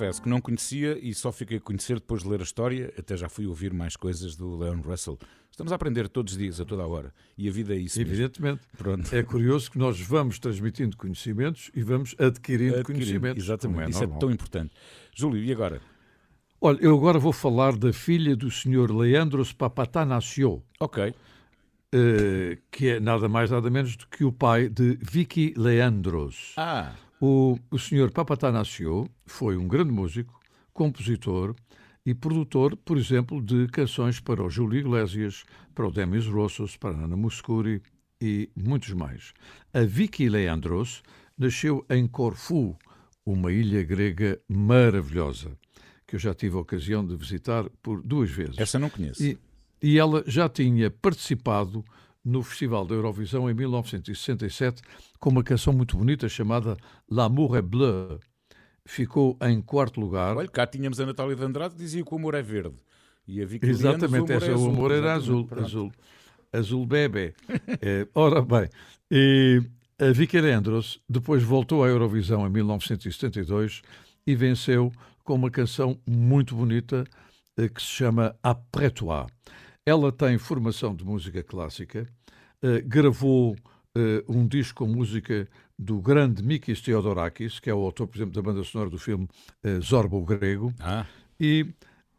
[0.00, 2.92] Confesso que não conhecia e só fiquei a conhecer depois de ler a história.
[2.98, 5.18] Até já fui ouvir mais coisas do Leon Russell.
[5.50, 7.12] Estamos a aprender todos os dias, a toda a hora.
[7.36, 8.00] E a vida é isso.
[8.00, 8.62] Evidentemente.
[8.78, 9.14] Pronto.
[9.14, 13.44] É curioso que nós vamos transmitindo conhecimentos e vamos adquirindo, Adquirindo, conhecimentos.
[13.44, 13.82] Exatamente.
[13.88, 14.72] é isso é tão importante.
[15.14, 15.82] Júlio, e agora?
[16.62, 21.14] Olha, eu agora vou falar da filha do senhor Leandros Papatanasio, Ok.
[21.92, 26.54] eh, que é nada mais nada menos do que o pai de Vicky Leandros.
[26.56, 30.40] Ah, O, o senhor Papatanasio foi um grande músico,
[30.72, 31.54] compositor
[32.04, 35.44] e produtor, por exemplo, de canções para o Júlio Iglesias,
[35.74, 37.82] para o Demis Rossos, para a Ana Muscuri
[38.18, 39.34] e muitos mais.
[39.74, 41.02] A Vicky Leandros
[41.36, 42.76] nasceu em Corfu,
[43.24, 45.58] uma ilha grega maravilhosa,
[46.06, 48.58] que eu já tive a ocasião de visitar por duas vezes.
[48.58, 49.22] essa não conheço.
[49.22, 49.38] E,
[49.82, 51.84] e ela já tinha participado
[52.24, 54.82] no Festival da Eurovisão em 1967
[55.18, 56.76] com uma canção muito bonita chamada
[57.10, 58.20] L'amour est bleu.
[58.84, 60.36] Ficou em quarto lugar.
[60.36, 62.76] Olha, cá tínhamos a Natália de Andrade que dizia que o amor é verde.
[63.26, 65.92] E a Vicky Exatamente, Leandros, essa, o amor era azul, azul,
[66.52, 67.34] azul bebê.
[67.80, 68.68] Eh, ora bem,
[69.10, 69.62] e
[69.98, 73.82] a Vicky Leandros depois voltou à Eurovisão em 1972
[74.26, 74.90] e venceu
[75.22, 77.04] com uma canção muito bonita
[77.56, 79.26] eh, que se chama Après Toi.
[79.86, 82.06] Ela tem formação de música clássica,
[82.62, 83.56] eh, gravou
[83.96, 88.34] eh, um disco com música do grande Mikis Theodorakis, que é o autor, por exemplo,
[88.34, 89.26] da banda sonora do filme
[89.64, 91.06] eh, Zorba o Grego, Ah,
[91.38, 91.66] e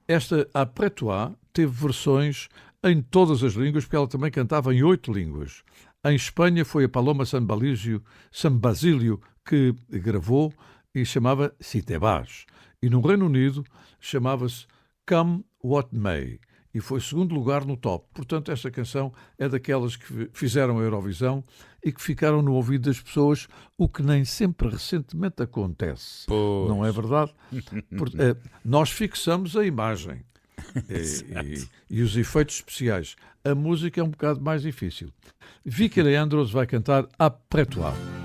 [0.08, 0.48] esta
[0.96, 2.50] Toi teve versões
[2.84, 5.64] em todas as línguas, porque ela também cantava em oito línguas.
[6.04, 10.52] Em Espanha foi a Paloma San Basílio, San Basílio que gravou
[10.96, 12.46] e chamava Si te vas.
[12.82, 13.64] E no Reino Unido
[14.00, 14.66] chamava-se
[15.08, 16.40] Come What May
[16.74, 18.06] e foi segundo lugar no top.
[18.14, 21.44] Portanto, esta canção é daquelas que fizeram a Eurovisão
[21.84, 23.48] e que ficaram no ouvido das pessoas,
[23.78, 26.26] o que nem sempre recentemente acontece.
[26.28, 26.70] Pois.
[26.70, 27.34] Não é verdade?
[27.54, 30.24] Eh, nós fixamos a imagem
[30.90, 31.68] e, e-
[31.98, 33.16] e os efeitos especiais.
[33.44, 35.10] A música é um bocado mais difícil.
[35.66, 38.21] Vicky Leandros vai cantar Après Toi.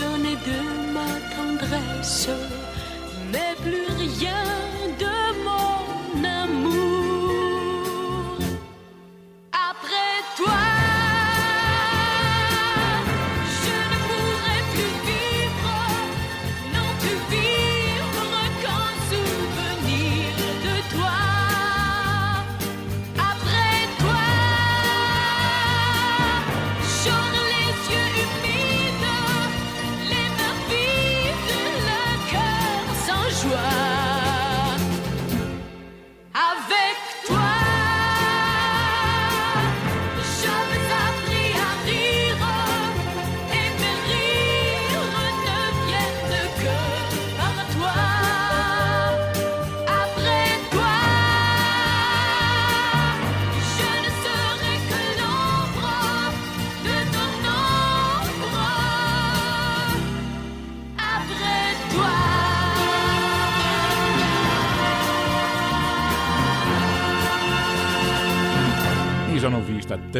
[0.00, 0.58] Donner de
[0.92, 2.28] ma tendresse,
[3.32, 4.53] mais plus rien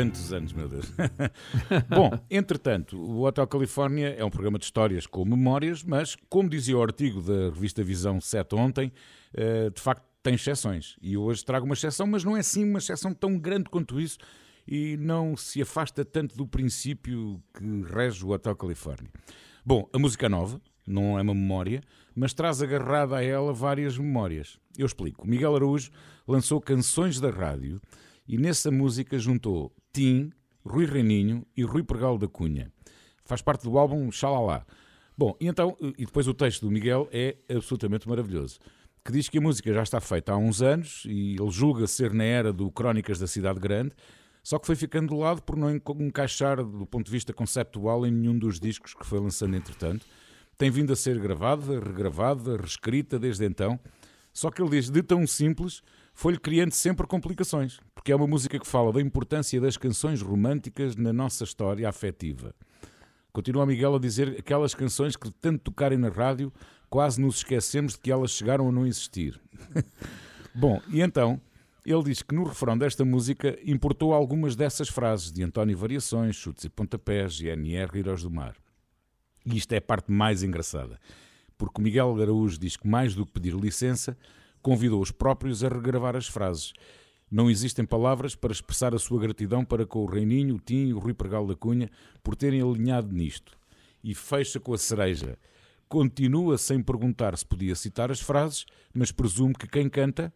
[0.04, 0.92] tantos anos, meu Deus.
[1.88, 6.76] Bom, entretanto, o Hotel Califórnia é um programa de histórias com memórias, mas, como dizia
[6.76, 8.92] o artigo da revista Visão 7 ontem,
[9.32, 10.96] eh, de facto tem exceções.
[11.00, 14.18] E hoje trago uma exceção, mas não é assim uma exceção tão grande quanto isso
[14.68, 19.10] e não se afasta tanto do princípio que rege o Hotel Califórnia.
[19.64, 21.82] Bom, a música nova, não é uma memória,
[22.14, 24.58] mas traz agarrada a ela várias memórias.
[24.76, 25.26] Eu explico.
[25.26, 25.90] Miguel Araújo
[26.28, 27.80] lançou canções da rádio
[28.26, 30.32] e nessa música juntou Tim,
[30.66, 32.72] Rui Reininho e Rui Pregal da Cunha.
[33.24, 34.66] Faz parte do álbum Xalala.
[35.16, 38.58] Bom, e então, e depois o texto do Miguel é absolutamente maravilhoso,
[39.04, 42.12] que diz que a música já está feita há uns anos e ele julga ser
[42.12, 43.94] na era do Crónicas da Cidade Grande,
[44.42, 48.10] só que foi ficando de lado por não encaixar do ponto de vista conceptual em
[48.10, 50.04] nenhum dos discos que foi lançando entretanto.
[50.58, 53.78] Tem vindo a ser gravada, regravada, reescrita desde então.
[54.32, 55.82] Só que ele diz, de tão simples,
[56.14, 60.94] foi-lhe criando sempre complicações, porque é uma música que fala da importância das canções românticas
[60.94, 62.54] na nossa história afetiva.
[63.32, 66.52] Continua Miguel a dizer aquelas canções que tanto tocarem na rádio,
[66.88, 69.40] quase nos esquecemos de que elas chegaram a não existir.
[70.54, 71.40] Bom, e então,
[71.84, 76.64] ele diz que no refrão desta música importou algumas dessas frases de António Variações, Chutes
[76.64, 78.54] e Pontapés, GNR, Heróis do Mar.
[79.44, 81.00] E isto é a parte mais engraçada,
[81.58, 84.16] porque Miguel Araújo diz que mais do que pedir licença,
[84.64, 86.72] convidou os próprios a regravar as frases.
[87.30, 90.94] Não existem palavras para expressar a sua gratidão para com o Reininho, o Tim e
[90.94, 91.90] o Rui Pregal da Cunha
[92.22, 93.58] por terem alinhado nisto.
[94.02, 95.38] E fecha com a cereja.
[95.86, 100.32] Continua sem perguntar se podia citar as frases, mas presume que quem canta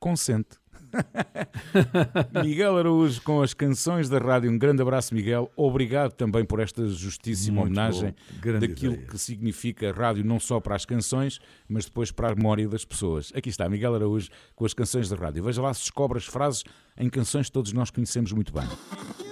[0.00, 0.58] consente.
[2.44, 4.50] Miguel Araújo com as canções da rádio.
[4.50, 5.50] Um grande abraço, Miguel.
[5.56, 8.14] Obrigado também por esta justíssima Muito homenagem
[8.60, 9.06] daquilo ideia.
[9.08, 12.84] que significa a rádio, não só para as canções, mas depois para a memória das
[12.84, 13.32] pessoas.
[13.34, 15.42] Aqui está Miguel Araújo com as canções da rádio.
[15.44, 16.64] Veja lá se descobre as frases
[16.96, 19.27] em canções que todos nós conhecemos muito bem.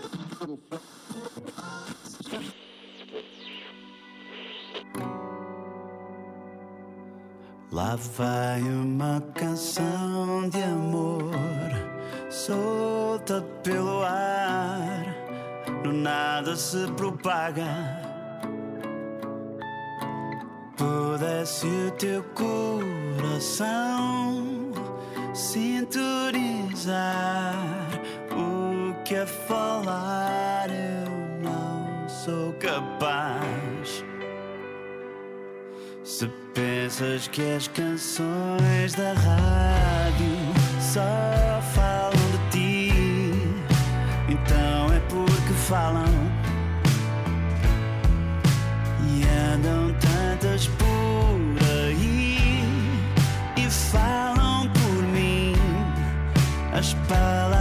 [7.77, 11.31] Lá vai uma canção de amor
[12.31, 15.05] solta pelo ar,
[15.85, 17.67] no nada se propaga.
[20.75, 23.53] Pudesse o teu coração
[25.35, 26.97] sintonizar
[28.33, 31.11] o que a falar eu
[31.43, 33.56] não sou capaz.
[36.57, 40.27] Pensas que as canções da rádio
[40.81, 42.93] só falam de ti,
[44.27, 46.07] então é porque falam.
[49.07, 49.23] E
[49.53, 51.37] andam tantas por
[51.83, 52.65] aí
[53.59, 55.53] e falam por mim.
[56.73, 57.56] As palavras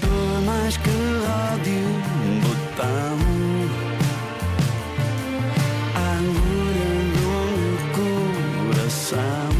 [0.00, 0.90] Por mais que
[1.26, 1.86] rádio
[2.42, 3.18] botão,
[5.94, 7.38] a agulha no
[8.74, 9.52] coração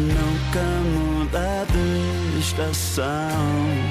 [0.00, 3.83] nunca muda de estação.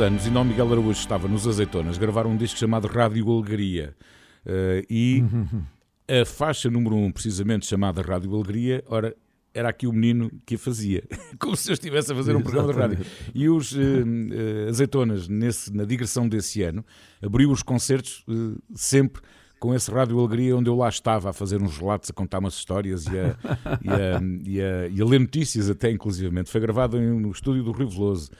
[0.00, 3.94] Uns anos, ainda o Miguel Araújo estava nos Azeitonas, gravar um disco chamado Rádio Alegria.
[4.46, 5.24] Eh, e
[6.08, 9.14] a faixa número um, precisamente chamada Rádio Alegria, ora,
[9.52, 11.02] era aqui o menino que a fazia,
[11.38, 12.98] como se eu estivesse a fazer um programa de rádio.
[13.34, 16.84] E os eh, eh, Azeitonas, nesse, na digressão desse ano,
[17.22, 19.20] abriu os concertos eh, sempre
[19.58, 22.54] com esse Rádio Alegria, onde eu lá estava a fazer uns relatos, a contar umas
[22.54, 23.36] histórias e a,
[23.82, 26.48] e a, e a- e a ler notícias, até inclusivamente.
[26.50, 28.30] Foi gravado em- no estúdio do Rio Veloso.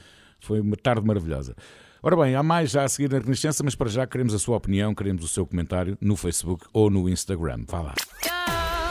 [0.41, 1.55] Foi uma tarde maravilhosa.
[2.03, 4.57] Ora bem, há mais já a seguir na Renascença, mas para já queremos a sua
[4.57, 7.63] opinião, queremos o seu comentário no Facebook ou no Instagram.
[7.67, 7.95] Vá lá.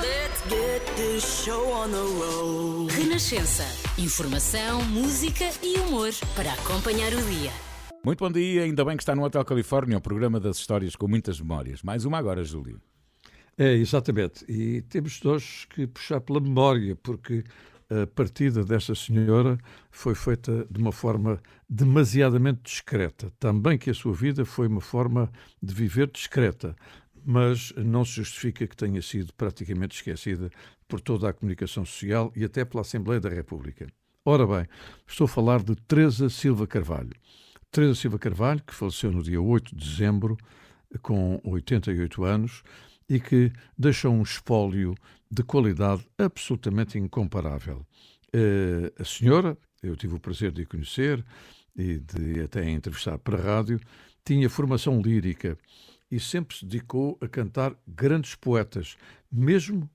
[0.01, 2.95] Let's get this show on the road.
[2.95, 3.65] Renascença.
[4.01, 7.51] Informação, música e humor para acompanhar o dia.
[8.05, 11.07] Muito bom dia, ainda bem que está no Hotel Califórnia, o programa das histórias com
[11.07, 11.83] muitas memórias.
[11.83, 12.81] Mais uma agora, Júlio.
[13.59, 14.45] É, exatamente.
[14.49, 17.45] E temos nós que puxar pela memória, porque
[17.91, 19.59] a partida desta senhora
[19.91, 23.33] foi feita de uma forma demasiadamente discreta.
[23.39, 25.31] Também que a sua vida foi uma forma
[25.61, 26.77] de viver discreta,
[27.25, 30.51] mas não se justifica que tenha sido praticamente esquecida
[30.87, 33.89] por toda a comunicação social e até pela Assembleia da República.
[34.25, 34.67] Ora bem,
[35.07, 37.15] estou a falar de Teresa Silva Carvalho.
[37.71, 40.37] Teresa Silva Carvalho, que faleceu no dia 8 de dezembro,
[41.03, 42.63] com 88 anos,
[43.09, 44.95] e que deixou um espólio
[45.31, 47.87] de qualidade absolutamente incomparável.
[48.33, 51.25] Eh, a senhora, eu tive o prazer de a conhecer
[51.77, 53.81] e de até entrevistar para a rádio,
[54.25, 55.57] tinha formação lírica
[56.11, 58.97] e sempre se dedicou a cantar grandes poetas,
[59.31, 59.89] mesmo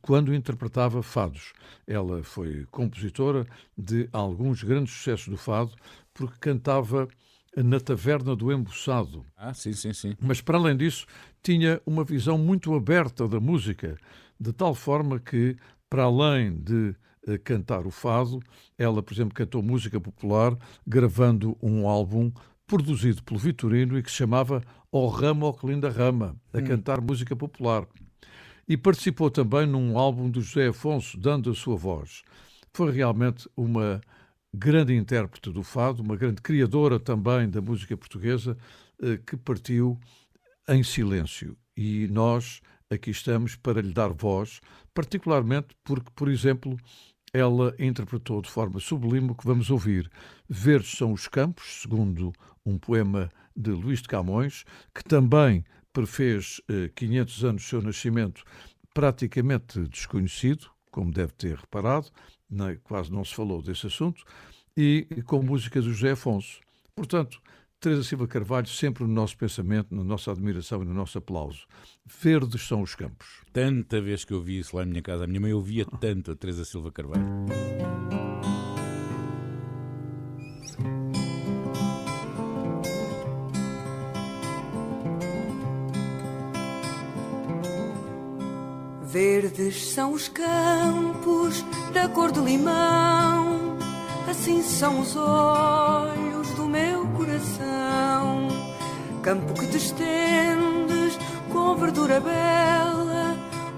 [0.00, 1.52] quando interpretava fados.
[1.86, 3.46] Ela foi compositora
[3.76, 5.74] de alguns grandes sucessos do fado,
[6.12, 7.08] porque cantava
[7.56, 9.24] na Taverna do Embuçado.
[9.36, 10.14] Ah, sim, sim, sim.
[10.20, 11.06] Mas, para além disso,
[11.42, 13.96] tinha uma visão muito aberta da música,
[14.40, 15.56] de tal forma que,
[15.88, 16.94] para além de
[17.26, 18.40] eh, cantar o fado,
[18.76, 20.56] ela, por exemplo, cantou música popular,
[20.86, 22.32] gravando um álbum
[22.66, 27.00] produzido pelo Vitorino e que se chamava O Rama, O que Linda Rama, a cantar
[27.00, 27.86] música popular.
[28.66, 32.22] E participou também num álbum do José Afonso, dando a sua voz.
[32.72, 34.00] Foi realmente uma
[34.54, 38.56] grande intérprete do fado, uma grande criadora também da música portuguesa,
[39.02, 39.98] eh, que partiu
[40.68, 41.56] em silêncio.
[41.76, 44.60] E nós aqui estamos para lhe dar voz,
[44.94, 46.78] particularmente porque, por exemplo,
[47.32, 50.08] ela interpretou de forma sublime o que vamos ouvir.
[50.48, 52.32] Verdes são os campos, segundo
[52.64, 54.64] um poema de Luís de Camões,
[54.94, 58.44] que também prefez eh, 500 anos do seu nascimento
[58.94, 62.08] praticamente desconhecido, como deve ter reparado,
[62.54, 64.24] né, quase não se falou desse assunto,
[64.76, 66.60] e com música do José Afonso.
[66.94, 67.40] Portanto,
[67.80, 71.66] Teresa Silva Carvalho sempre no nosso pensamento, na nossa admiração e no nosso aplauso.
[72.06, 73.42] Verdes são os campos.
[73.52, 76.30] Tanta vez que eu vi isso lá na minha casa, a minha mãe ouvia tanto
[76.30, 77.22] a Teresa Silva Carvalho.
[89.14, 93.78] Verdes são os campos da cor de limão,
[94.28, 98.48] assim são os olhos do meu coração.
[99.22, 101.16] Campo que te estendes
[101.52, 103.36] com verdura bela,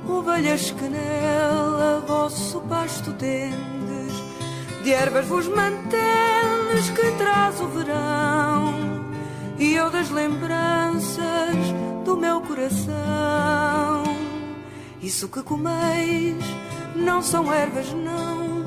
[0.08, 4.14] ovelhas que nela vosso pasto tendes,
[4.84, 8.74] de ervas vos mantendes que traz o verão,
[9.58, 11.56] e eu das lembranças
[12.06, 13.75] do meu coração.
[15.06, 16.44] Isso que comeis
[16.96, 18.66] não são ervas, não,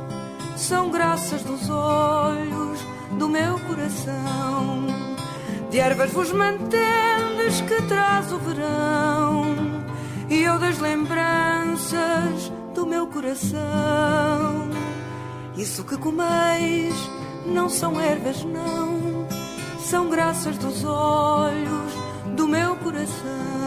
[0.55, 2.79] são graças dos olhos
[3.17, 4.87] do meu coração.
[5.69, 9.53] De ervas vos mantendes que traz o verão,
[10.29, 14.69] e eu das lembranças do meu coração.
[15.57, 16.95] Isso que comeis
[17.45, 19.27] não são ervas, não,
[19.81, 21.91] são graças dos olhos
[22.37, 23.58] do meu coração.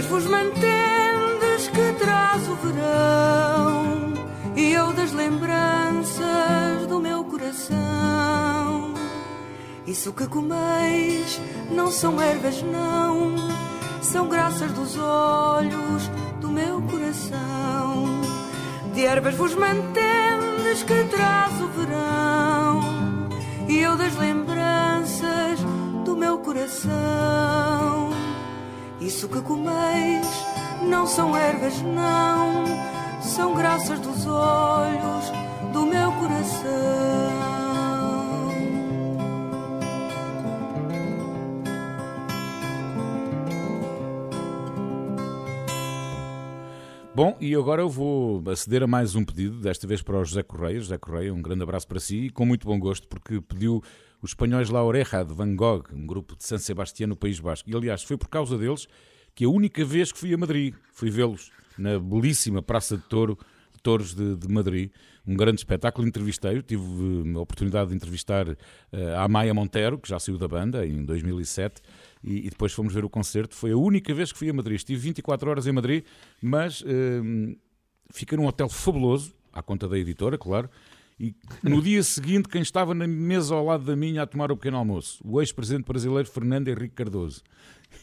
[0.00, 4.14] Ervas vos mantendes que traz o verão
[4.56, 8.94] E eu das lembranças do meu coração.
[9.86, 11.38] Isso que comeis
[11.70, 13.36] não são ervas não.
[14.00, 16.08] São graças dos olhos
[16.40, 18.22] do meu coração.
[18.94, 23.28] De ervas vos mantendes que traz o verão
[23.68, 25.60] E eu das lembranças
[26.06, 27.89] do meu coração
[29.00, 30.26] isso que comeis
[30.82, 32.64] não são ervas, não,
[33.22, 35.32] são graças dos olhos
[35.72, 37.29] do meu coração.
[47.22, 50.42] Bom, e agora eu vou aceder a mais um pedido, desta vez para o José
[50.42, 50.80] Correia.
[50.80, 53.82] José Correia, um grande abraço para si e com muito bom gosto, porque pediu
[54.22, 57.68] os espanhóis La Oreja de Van Gogh, um grupo de San Sebastián no País Basco.
[57.68, 58.88] E aliás, foi por causa deles
[59.34, 63.36] que a única vez que fui a Madrid, fui vê-los na belíssima Praça de Touro,
[63.70, 64.90] de Touros de, de Madrid,
[65.26, 66.08] um grande espetáculo.
[66.08, 70.48] Entrevistei-o, tive eh, a oportunidade de entrevistar eh, a Amaya Montero, que já saiu da
[70.48, 71.82] banda em 2007
[72.22, 73.54] e, e depois fomos ver o concerto.
[73.54, 74.76] Foi a única vez que fui a Madrid.
[74.76, 76.04] Estive 24 horas em Madrid,
[76.42, 77.56] mas hum,
[78.12, 80.68] fiquei num hotel fabuloso, à conta da editora, claro.
[81.18, 84.56] E no dia seguinte, quem estava na mesa ao lado da minha a tomar o
[84.56, 85.20] pequeno almoço?
[85.24, 87.42] O ex-presidente brasileiro Fernando Henrique Cardoso.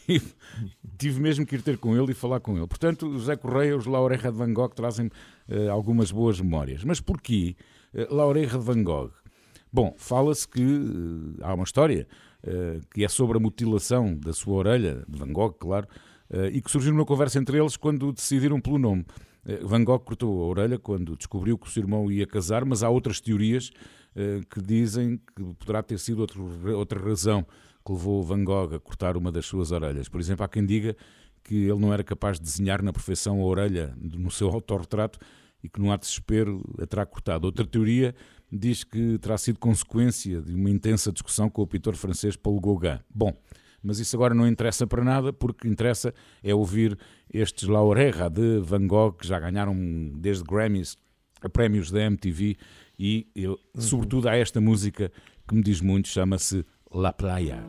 [0.08, 0.20] E
[0.98, 2.66] tive mesmo que ir ter com ele e falar com ele.
[2.66, 6.84] Portanto, o José Correia, os Laureja de Van Gogh trazem uh, algumas boas memórias.
[6.84, 7.56] Mas porquê
[7.94, 9.12] uh, Laureja de Van Gogh?
[9.72, 12.06] Bom, fala-se que uh, há uma história
[12.90, 15.86] que é sobre a mutilação da sua orelha, de Van Gogh, claro,
[16.30, 19.04] uh, e que surgiu numa conversa entre eles quando decidiram pelo nome.
[19.62, 22.90] Van Gogh cortou a orelha quando descobriu que o seu irmão ia casar, mas há
[22.90, 23.70] outras teorias
[24.50, 27.46] que dizem que poderá ter sido outro, outra razão
[27.86, 30.06] que levou Van Gogh a cortar uma das suas orelhas.
[30.06, 30.94] Por exemplo, há quem diga
[31.42, 35.18] que ele não era capaz de desenhar na perfeição a orelha no seu autorretrato
[35.64, 37.46] e que, num ato de desespero, a terá cortado.
[37.46, 38.14] Outra teoria
[38.50, 42.98] diz que terá sido consequência de uma intensa discussão com o pintor francês Paul Gauguin.
[43.14, 43.32] Bom,
[43.82, 46.12] mas isso agora não interessa para nada, porque interessa
[46.42, 46.98] é ouvir
[47.32, 49.74] estes Laureja de Van Gogh, que já ganharam
[50.16, 50.96] desde Grammys
[51.40, 52.56] a prémios da MTV,
[52.98, 55.12] e eu, sobretudo há esta música
[55.46, 57.64] que me diz muito, chama-se La Playa.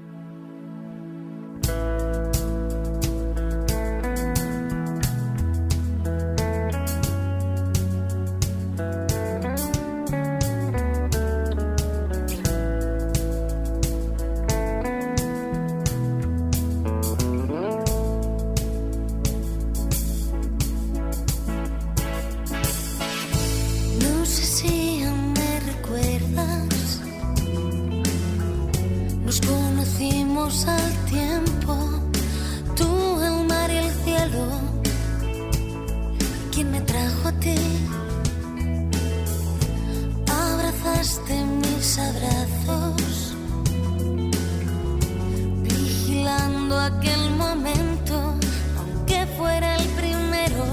[46.90, 48.36] Aquel momento,
[48.78, 50.66] aunque fuera el primero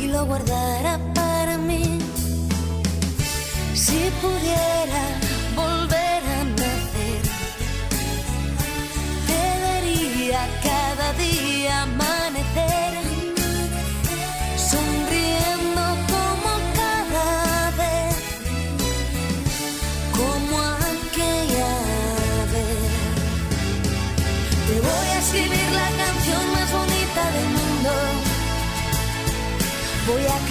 [0.00, 1.98] y lo guardara para mí.
[3.74, 5.29] Si pudiera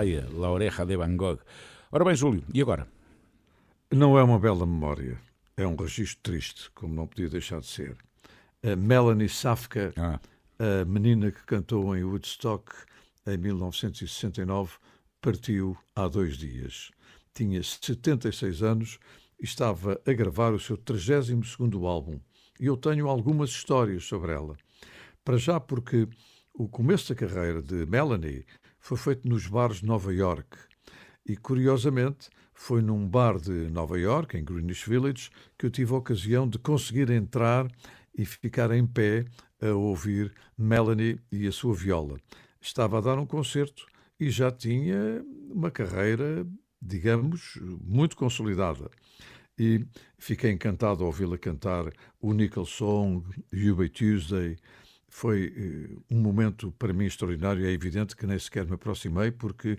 [0.00, 1.38] Este La Oreja de Van Gogh.
[1.90, 2.88] Ora bem, Júlio, e agora?
[3.90, 5.20] Não é uma bela memória,
[5.54, 7.98] é um registro triste, como não podia deixar de ser.
[8.62, 9.92] A Melanie Safka,
[10.58, 12.72] a menina que cantou em Woodstock
[13.26, 14.72] em 1969,
[15.20, 16.90] partiu há dois dias.
[17.34, 18.98] Tinha 76 anos
[19.38, 22.18] e estava a gravar o seu 32º álbum.
[22.58, 24.56] E eu tenho algumas histórias sobre ela.
[25.22, 26.08] Para já porque
[26.54, 28.46] o começo da carreira de Melanie
[28.82, 30.58] foi feito nos bares de Nova York.
[31.24, 35.98] E, curiosamente, foi num bar de Nova York, em Greenwich Village, que eu tive a
[35.98, 37.70] ocasião de conseguir entrar
[38.12, 39.24] e ficar em pé
[39.60, 42.18] a ouvir Melanie e a sua viola.
[42.60, 43.86] Estava a dar um concerto
[44.18, 46.44] e já tinha uma carreira,
[46.80, 48.90] digamos, muito consolidada.
[49.56, 49.86] E
[50.18, 54.56] fiquei encantado a ouvi-la cantar o Nickel Song, You Tuesday.
[55.14, 57.66] Foi eh, um momento para mim extraordinário.
[57.66, 59.78] É evidente que nem sequer me aproximei, porque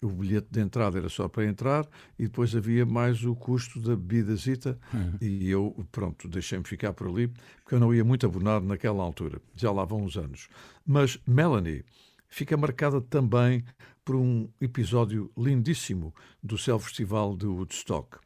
[0.00, 1.86] o bilhete de entrada era só para entrar
[2.18, 5.18] e depois havia mais o custo da bebidazita Uhum.
[5.20, 7.28] e eu, pronto, deixei-me ficar por ali
[7.62, 9.42] porque eu não ia muito abonado naquela altura.
[9.56, 10.48] Já lá vão uns anos.
[10.86, 11.84] Mas Melanie
[12.28, 13.64] fica marcada também
[14.04, 18.18] por um episódio lindíssimo do Céu Festival de Woodstock.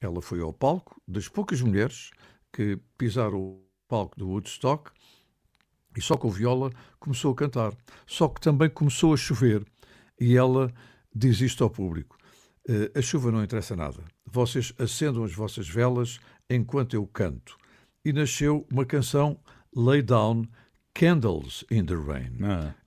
[0.00, 2.10] Ela foi ao palco das poucas mulheres
[2.52, 4.90] que pisaram o palco do Woodstock
[5.96, 7.72] e só com viola começou a cantar.
[8.06, 9.64] Só que também começou a chover
[10.20, 10.72] e ela
[11.14, 12.16] diz isto ao público:
[12.68, 14.02] "Eh, A chuva não interessa nada.
[14.24, 16.18] Vocês acendam as vossas velas
[16.50, 17.56] enquanto eu canto.
[18.04, 19.38] E nasceu uma canção,
[19.74, 20.46] Lay Down
[20.94, 22.38] Candles in the Rain.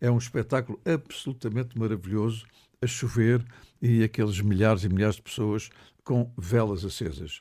[0.02, 2.46] É um espetáculo absolutamente maravilhoso,
[2.82, 3.44] a chover
[3.82, 5.70] e aqueles milhares e milhares de pessoas
[6.04, 7.40] com velas acesas.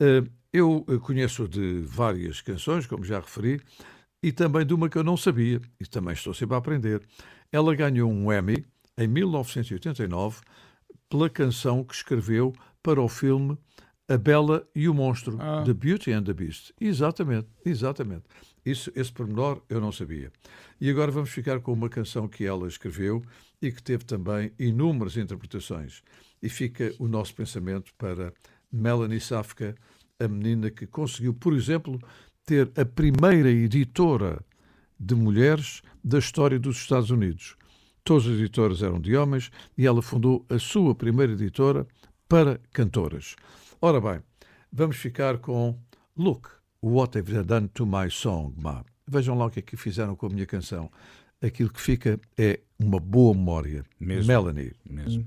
[0.00, 0.22] Eh,
[0.52, 3.60] Eu conheço de várias canções, como já referi,
[4.22, 7.02] e também de uma que eu não sabia, e também estou sempre a aprender.
[7.50, 8.64] Ela ganhou um Emmy
[8.96, 10.40] em 1989
[11.08, 12.52] pela canção que escreveu
[12.82, 13.58] para o filme
[14.08, 16.72] A Bela e o Monstro, The Beauty and the Beast.
[16.80, 18.24] Exatamente, exatamente.
[18.64, 20.30] Isso, esse pormenor eu não sabia.
[20.80, 23.22] E agora vamos ficar com uma canção que ela escreveu
[23.60, 26.02] e que teve também inúmeras interpretações.
[26.42, 28.32] E fica o nosso pensamento para
[28.72, 29.74] Melanie Safka,
[30.18, 31.98] a menina que conseguiu, por exemplo,
[32.50, 34.44] ter a primeira editora
[34.98, 37.54] de mulheres da história dos Estados Unidos.
[38.02, 41.86] Todas as editoras eram de homens e ela fundou a sua primeira editora
[42.28, 43.36] para cantoras.
[43.80, 44.20] Ora bem,
[44.72, 45.78] vamos ficar com
[46.16, 46.48] Look,
[46.82, 48.84] What Have Done to My Song, Ma.
[49.06, 50.90] Vejam lá o que é que fizeram com a minha canção.
[51.40, 53.84] Aquilo que fica é uma boa memória.
[54.00, 54.26] Mesmo.
[54.26, 54.72] Melanie.
[54.84, 55.24] Mesmo.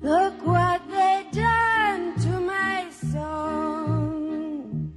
[0.00, 4.92] Look what they done to my song.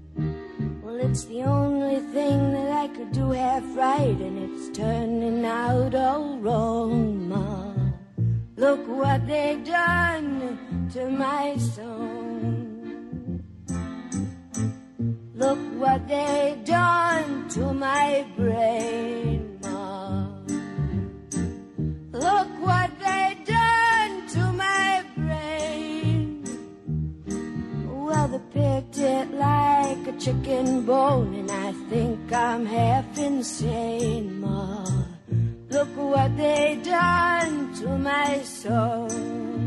[0.84, 5.96] Well, it's the only thing that I could do half right, and it's turning out
[5.96, 7.74] all wrong, Ma.
[8.56, 12.59] Look what they done to my song.
[15.80, 20.28] What they done to my brain, Ma.
[22.12, 26.44] Look what they done to my brain.
[27.88, 34.86] Well, they picked it like a chicken bone, and I think I'm half insane, Ma.
[35.70, 39.59] Look what they done to my soul.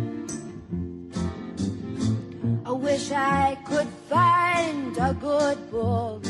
[2.92, 6.22] Wish I could find a good book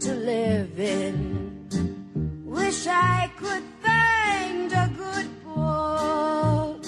[0.00, 1.14] to live in.
[2.44, 6.82] Wish I could find a good book.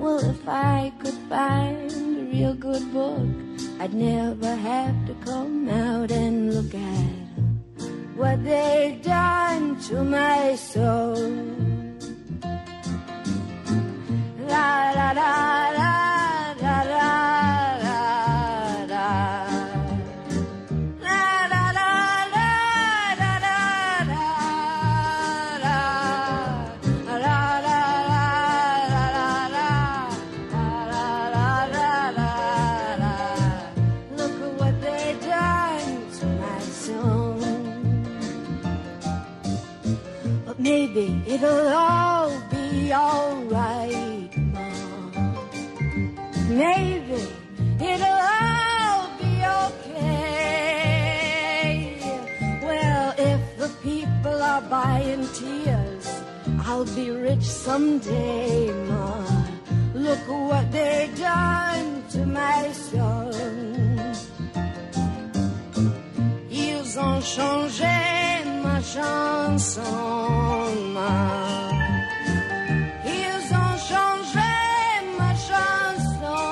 [0.00, 3.28] Well, if I could find a real good book,
[3.78, 7.14] I'd never have to come out and look at
[8.16, 11.22] what they've done to my soul.
[14.50, 15.73] La la la
[41.44, 44.68] it'll all be alright, Ma.
[46.48, 47.22] Maybe
[47.90, 49.32] it'll all be
[49.66, 50.88] okay.
[52.62, 56.06] Well, if the people are buying tears,
[56.66, 59.24] I'll be rich someday, Ma.
[59.94, 63.32] Look what they done to my son.
[66.50, 68.43] Ils ont changé
[68.94, 69.82] chanson.
[73.18, 74.52] Ils ont changé
[75.18, 76.42] ma chanson.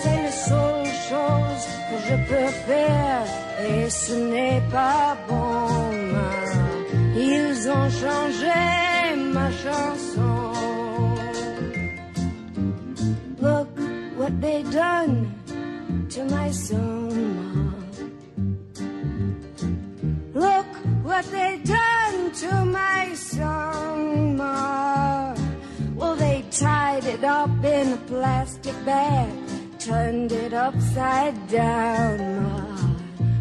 [0.00, 3.26] C'est la seule chose que je peux faire
[3.68, 5.42] et ce n'est pas bon.
[7.16, 8.60] Ils ont changé
[9.36, 10.30] ma chanson.
[13.40, 13.68] Look
[14.18, 15.14] what they done
[16.10, 17.51] to my song,
[21.12, 25.34] what they done to my song, Ma.
[25.94, 29.30] Well, they tied it up in a plastic bag,
[29.78, 32.62] turned it upside down, Ma.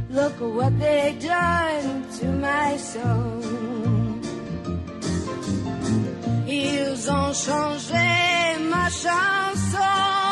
[0.10, 1.88] Look what they done
[2.20, 3.42] to my song.
[6.48, 10.31] Ils ont changé ma chanson.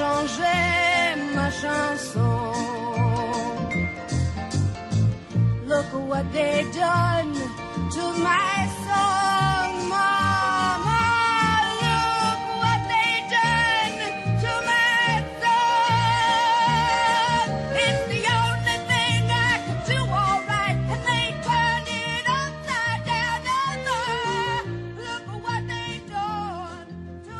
[0.00, 0.60] Changé
[1.36, 2.54] ma chanson.
[5.70, 7.34] Look what they done
[7.94, 8.56] to my
[8.86, 11.02] song, Mama.
[11.84, 13.98] Look what they done
[14.42, 15.04] to my
[15.42, 16.68] song.
[17.84, 23.38] It's the only thing I can do all right, and they turned it upside down.
[25.04, 26.88] Look what they done.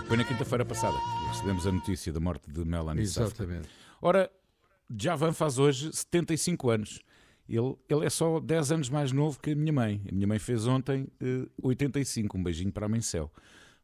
[0.09, 1.01] Foi na quinta-feira passada
[1.41, 3.03] recebemos a notícia da morte de Melanie.
[3.03, 3.67] Exatamente.
[4.03, 4.31] Ora,
[4.95, 7.01] Javan faz hoje 75 anos.
[7.49, 10.03] Ele, ele é só 10 anos mais novo que a minha mãe.
[10.11, 12.37] A minha mãe fez ontem eh, 85.
[12.37, 13.33] Um beijinho para a mãe Céu.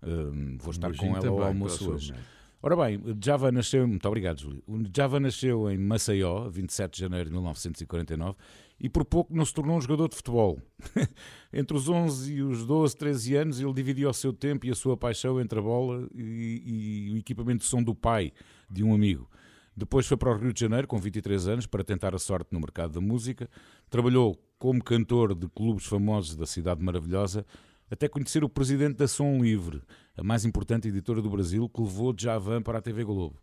[0.03, 2.15] Um, vou estar com ela ao almoço hoje.
[2.63, 4.63] Ora bem, Java nasceu, muito obrigado, Júlio.
[4.95, 8.37] Java nasceu em Maceió, 27 de janeiro de 1949,
[8.79, 10.61] e por pouco não se tornou um jogador de futebol.
[11.53, 14.75] entre os 11 e os 12, 13 anos, ele dividia o seu tempo e a
[14.75, 18.33] sua paixão entre a bola e, e o equipamento de som do pai
[18.71, 19.29] de um amigo.
[19.77, 22.61] Depois foi para o Rio de Janeiro, com 23 anos, para tentar a sorte no
[22.61, 23.49] mercado da música.
[23.91, 27.45] Trabalhou como cantor de clubes famosos da Cidade Maravilhosa,
[27.91, 29.83] até conhecer o presidente da Som Livre,
[30.17, 33.37] a mais importante editora do Brasil, que levou Javan para a TV Globo.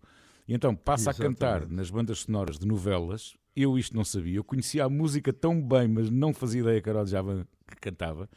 [0.47, 1.75] E então passa a cantar Exatamente.
[1.75, 3.35] nas bandas sonoras de novelas.
[3.55, 4.37] Eu isto não sabia.
[4.37, 7.75] Eu conhecia a música tão bem, mas não fazia ideia que era o Javan que
[7.77, 8.29] cantava,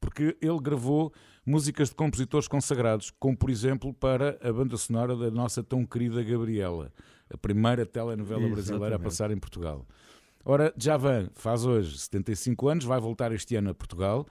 [0.00, 1.12] porque ele gravou
[1.44, 6.22] músicas de compositores consagrados, como por exemplo para a banda sonora da nossa tão querida
[6.22, 6.92] Gabriela,
[7.32, 9.02] a primeira telenovela brasileira a Exatamente.
[9.02, 9.86] passar em Portugal.
[10.44, 14.26] Ora, Javan faz hoje 75 anos, vai voltar este ano a Portugal,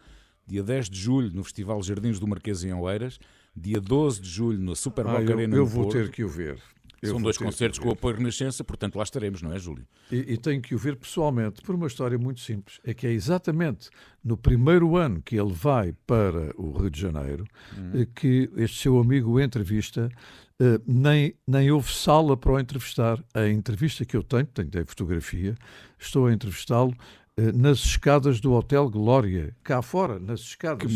[0.48, 3.20] dia 10 de julho no Festival Jardins do Marquês em Oeiras,
[3.56, 5.94] dia 12 de julho no Super Ah, Boca eu, Arena eu no vou Porto.
[5.98, 6.60] ter que o ver.
[7.02, 9.86] Eu São dois ter concertos com o apoio Renascença, portanto lá estaremos, não é, Júlio?
[10.12, 12.80] E, e tenho que o ver pessoalmente por uma história muito simples.
[12.84, 13.90] É que é exatamente
[14.24, 17.46] no primeiro ano que ele vai para o Rio de Janeiro
[17.78, 18.02] Uhum.
[18.02, 20.10] eh, que este seu amigo o entrevista.
[20.60, 23.24] eh, nem, nem houve sala para o entrevistar.
[23.34, 25.54] A entrevista que eu tenho, tenho tem fotografia,
[26.00, 26.96] estou a entrevistá-lo
[27.38, 30.92] eh, nas escadas do Hotel Glória, cá fora, nas escadas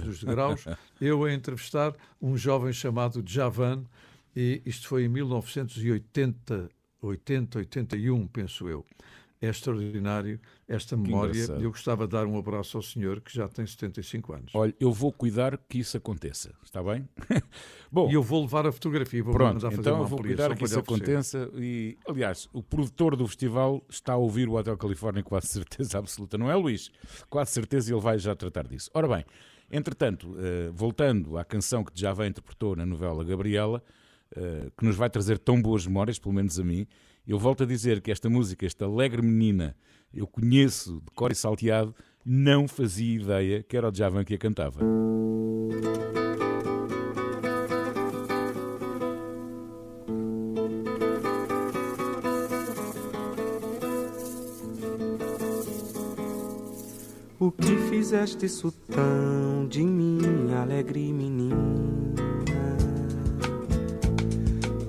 [0.00, 0.64] dos degraus,
[0.98, 1.92] eu a entrevistar
[2.22, 3.84] um jovem chamado Javan,
[4.34, 8.84] e isto foi em 1980, 80, 81, penso eu.
[9.40, 10.38] É extraordinário
[10.68, 11.44] esta memória.
[11.60, 14.54] Eu gostava de dar um abraço ao senhor que já tem 75 anos.
[14.54, 17.08] Olha, eu vou cuidar que isso aconteça, está bem?
[17.90, 20.20] Bom, E eu vou levar a fotografia, vou Pronto, mandar fazer então uma eu vou
[20.20, 21.50] cuidar que isso aconteça.
[21.56, 26.38] E, aliás, o produtor do festival está a ouvir o Hotel Califórnia, quase certeza absoluta,
[26.38, 26.92] não é, Luís?
[27.28, 28.92] Quase certeza ele vai já tratar disso.
[28.94, 29.24] Ora bem,
[29.72, 33.82] entretanto, eh, voltando à canção que já vai interpretou na novela Gabriela,
[34.76, 36.86] que nos vai trazer tão boas memórias, pelo menos a mim,
[37.26, 39.76] eu volto a dizer que esta música, esta alegre menina,
[40.12, 41.94] eu conheço de cor e salteado,
[42.24, 44.80] não fazia ideia que era o Djavan que a cantava.
[57.38, 60.20] O que fizeste isso tão de mim,
[60.52, 62.11] alegre menina?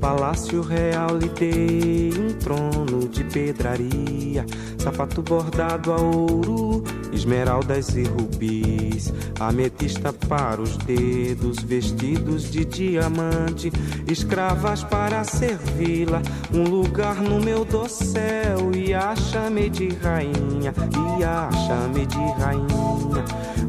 [0.03, 4.45] Palácio Real lhe dei um trono de pedraria,
[4.77, 13.71] sapato bordado a ouro esmeraldas e rubis, ametista para os dedos, vestidos de diamante,
[14.05, 16.21] escravas para servi-la,
[16.53, 20.73] um lugar no meu dossel, e acha-me de rainha,
[21.17, 23.23] e acha-me de rainha.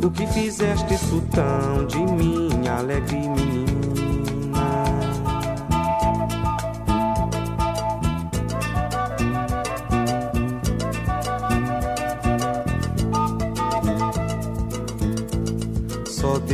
[0.05, 3.54] O que fizeste sultão de minha alegre menina?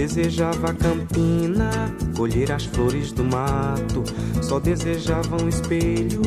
[0.01, 4.03] Desejava campina, colher as flores do mato.
[4.41, 6.23] Só desejava um espelho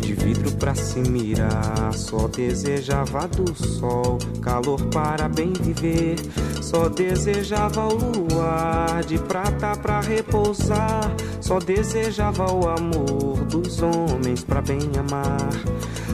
[0.00, 1.94] de vidro pra se mirar.
[1.94, 6.16] Só desejava do sol, calor para bem viver.
[6.60, 11.14] Só desejava o luar de prata pra repousar.
[11.40, 15.48] Só desejava o amor dos homens pra bem amar.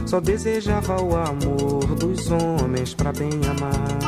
[0.05, 3.98] Só desejava o amor dos homens pra bem amar.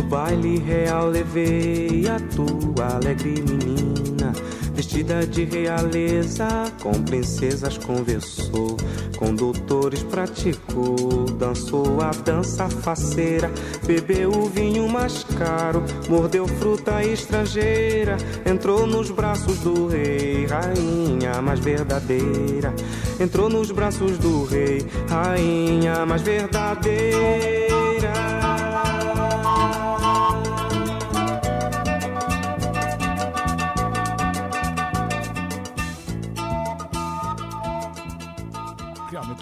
[0.00, 4.32] No baile real levei a tua alegre menina,
[4.72, 6.48] vestida de realeza,
[6.82, 8.78] com princesas conversou,
[9.18, 13.52] com doutores praticou, dançou a dança faceira,
[13.86, 18.16] bebeu o vinho mais caro, mordeu fruta estrangeira,
[18.46, 22.74] entrou nos braços do rei, rainha mais verdadeira,
[23.20, 27.79] entrou nos braços do rei, rainha mais verdadeira.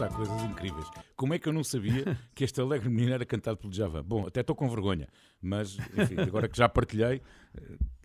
[0.01, 0.87] Há coisas incríveis.
[1.17, 4.05] Como é que eu não sabia que este alegre menino era cantado pelo Djavan?
[4.05, 5.09] Bom, até estou com vergonha,
[5.41, 7.21] mas enfim, agora que já partilhei,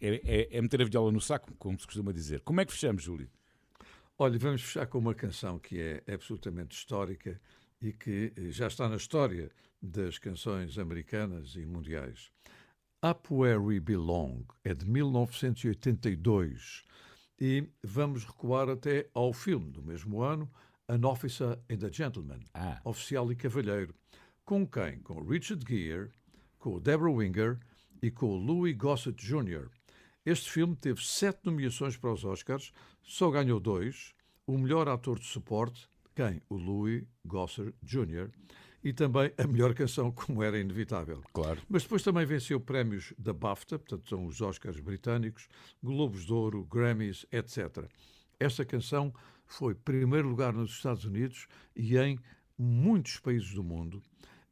[0.02, 0.22] é,
[0.52, 2.42] é- é meter a viola no saco, como se costuma dizer.
[2.42, 3.30] Como é que fechamos, Júlio?
[4.18, 7.40] Olha, vamos fechar com uma canção que é absolutamente histórica
[7.82, 9.52] e que eh, já está na história
[9.82, 12.32] das canções americanas e mundiais.
[13.06, 16.84] Up Where We Belong é de 1982
[17.40, 20.50] e vamos recuar até ao filme do mesmo ano,
[20.90, 22.42] An Officer and a Gentleman,
[22.84, 23.96] Oficial e Cavalheiro,
[24.44, 25.00] com quem?
[25.00, 26.12] Com Richard Gere,
[26.60, 27.58] com o Deborah Winger
[28.02, 29.70] e com Louis Gossett Jr.
[30.26, 34.14] Este filme teve sete nomeações para os Oscars, só ganhou dois.
[34.46, 36.42] O melhor ator de suporte, quem?
[36.50, 38.30] O Louis Gossett Jr.
[38.84, 41.24] E também a melhor canção, como era inevitável.
[41.32, 41.62] Claro.
[41.70, 45.48] Mas depois também venceu prémios da BAFTA, portanto são os Oscars britânicos,
[45.82, 47.86] Globos de Ouro, Grammys, etc.
[48.38, 49.14] Esta canção
[49.46, 52.18] foi primeiro lugar nos Estados Unidos e em
[52.58, 54.02] muitos países do mundo.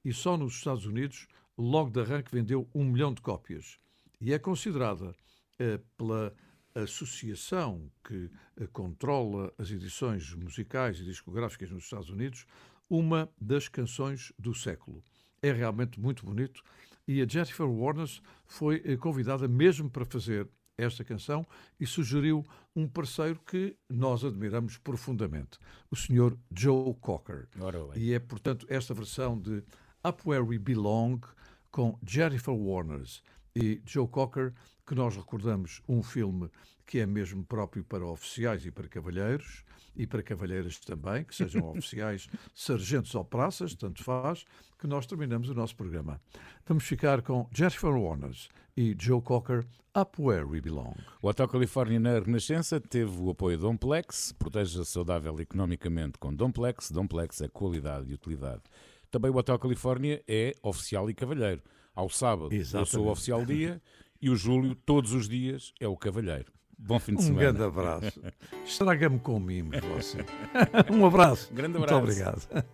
[0.03, 1.27] E só nos Estados Unidos,
[1.57, 3.77] logo de arranque, vendeu um milhão de cópias.
[4.19, 5.15] E é considerada
[5.59, 6.33] eh, pela
[6.73, 12.45] associação que eh, controla as edições musicais e discográficas nos Estados Unidos
[12.89, 15.03] uma das canções do século.
[15.41, 16.63] É realmente muito bonito
[17.07, 20.47] e a Jennifer Warnes foi eh, convidada mesmo para fazer
[20.81, 21.45] esta canção
[21.79, 22.45] e sugeriu
[22.75, 25.59] um parceiro que nós admiramos profundamente,
[25.89, 26.37] o Sr.
[26.55, 27.47] Joe Cocker.
[27.97, 29.63] E é, portanto, esta versão de
[30.07, 31.19] Up Where We Belong
[31.69, 33.21] com Jennifer Warnes
[33.55, 34.53] e Joe Cocker
[34.85, 36.49] que nós recordamos um filme
[36.85, 39.63] que é mesmo próprio para oficiais e para cavalheiros
[39.95, 44.45] e para cavalheiras também, que sejam oficiais, sargentos ou praças, tanto faz,
[44.79, 46.19] que nós terminamos o nosso programa.
[46.65, 49.65] Vamos ficar com Jennifer Warnes e Joe Cocker,
[49.95, 50.95] Up Where We Belong.
[51.21, 56.91] O Hotel Califórnia na Renascença teve o apoio de Domplex, proteja saudável economicamente com Domplex.
[56.91, 58.61] Domplex é qualidade e utilidade.
[59.09, 61.61] Também o Hotel Califórnia é oficial e cavalheiro.
[61.93, 63.09] Ao sábado eu sou o Exatamente.
[63.09, 63.81] oficial dia
[64.21, 66.51] e o Júlio todos os dias é o cavalheiro.
[66.83, 67.51] Bom fim de Um semana.
[67.51, 68.21] grande abraço.
[68.65, 70.17] Estraga-me com mimos, você.
[70.91, 71.53] um abraço.
[71.53, 72.03] Grande Muito abraço.
[72.49, 72.65] obrigado.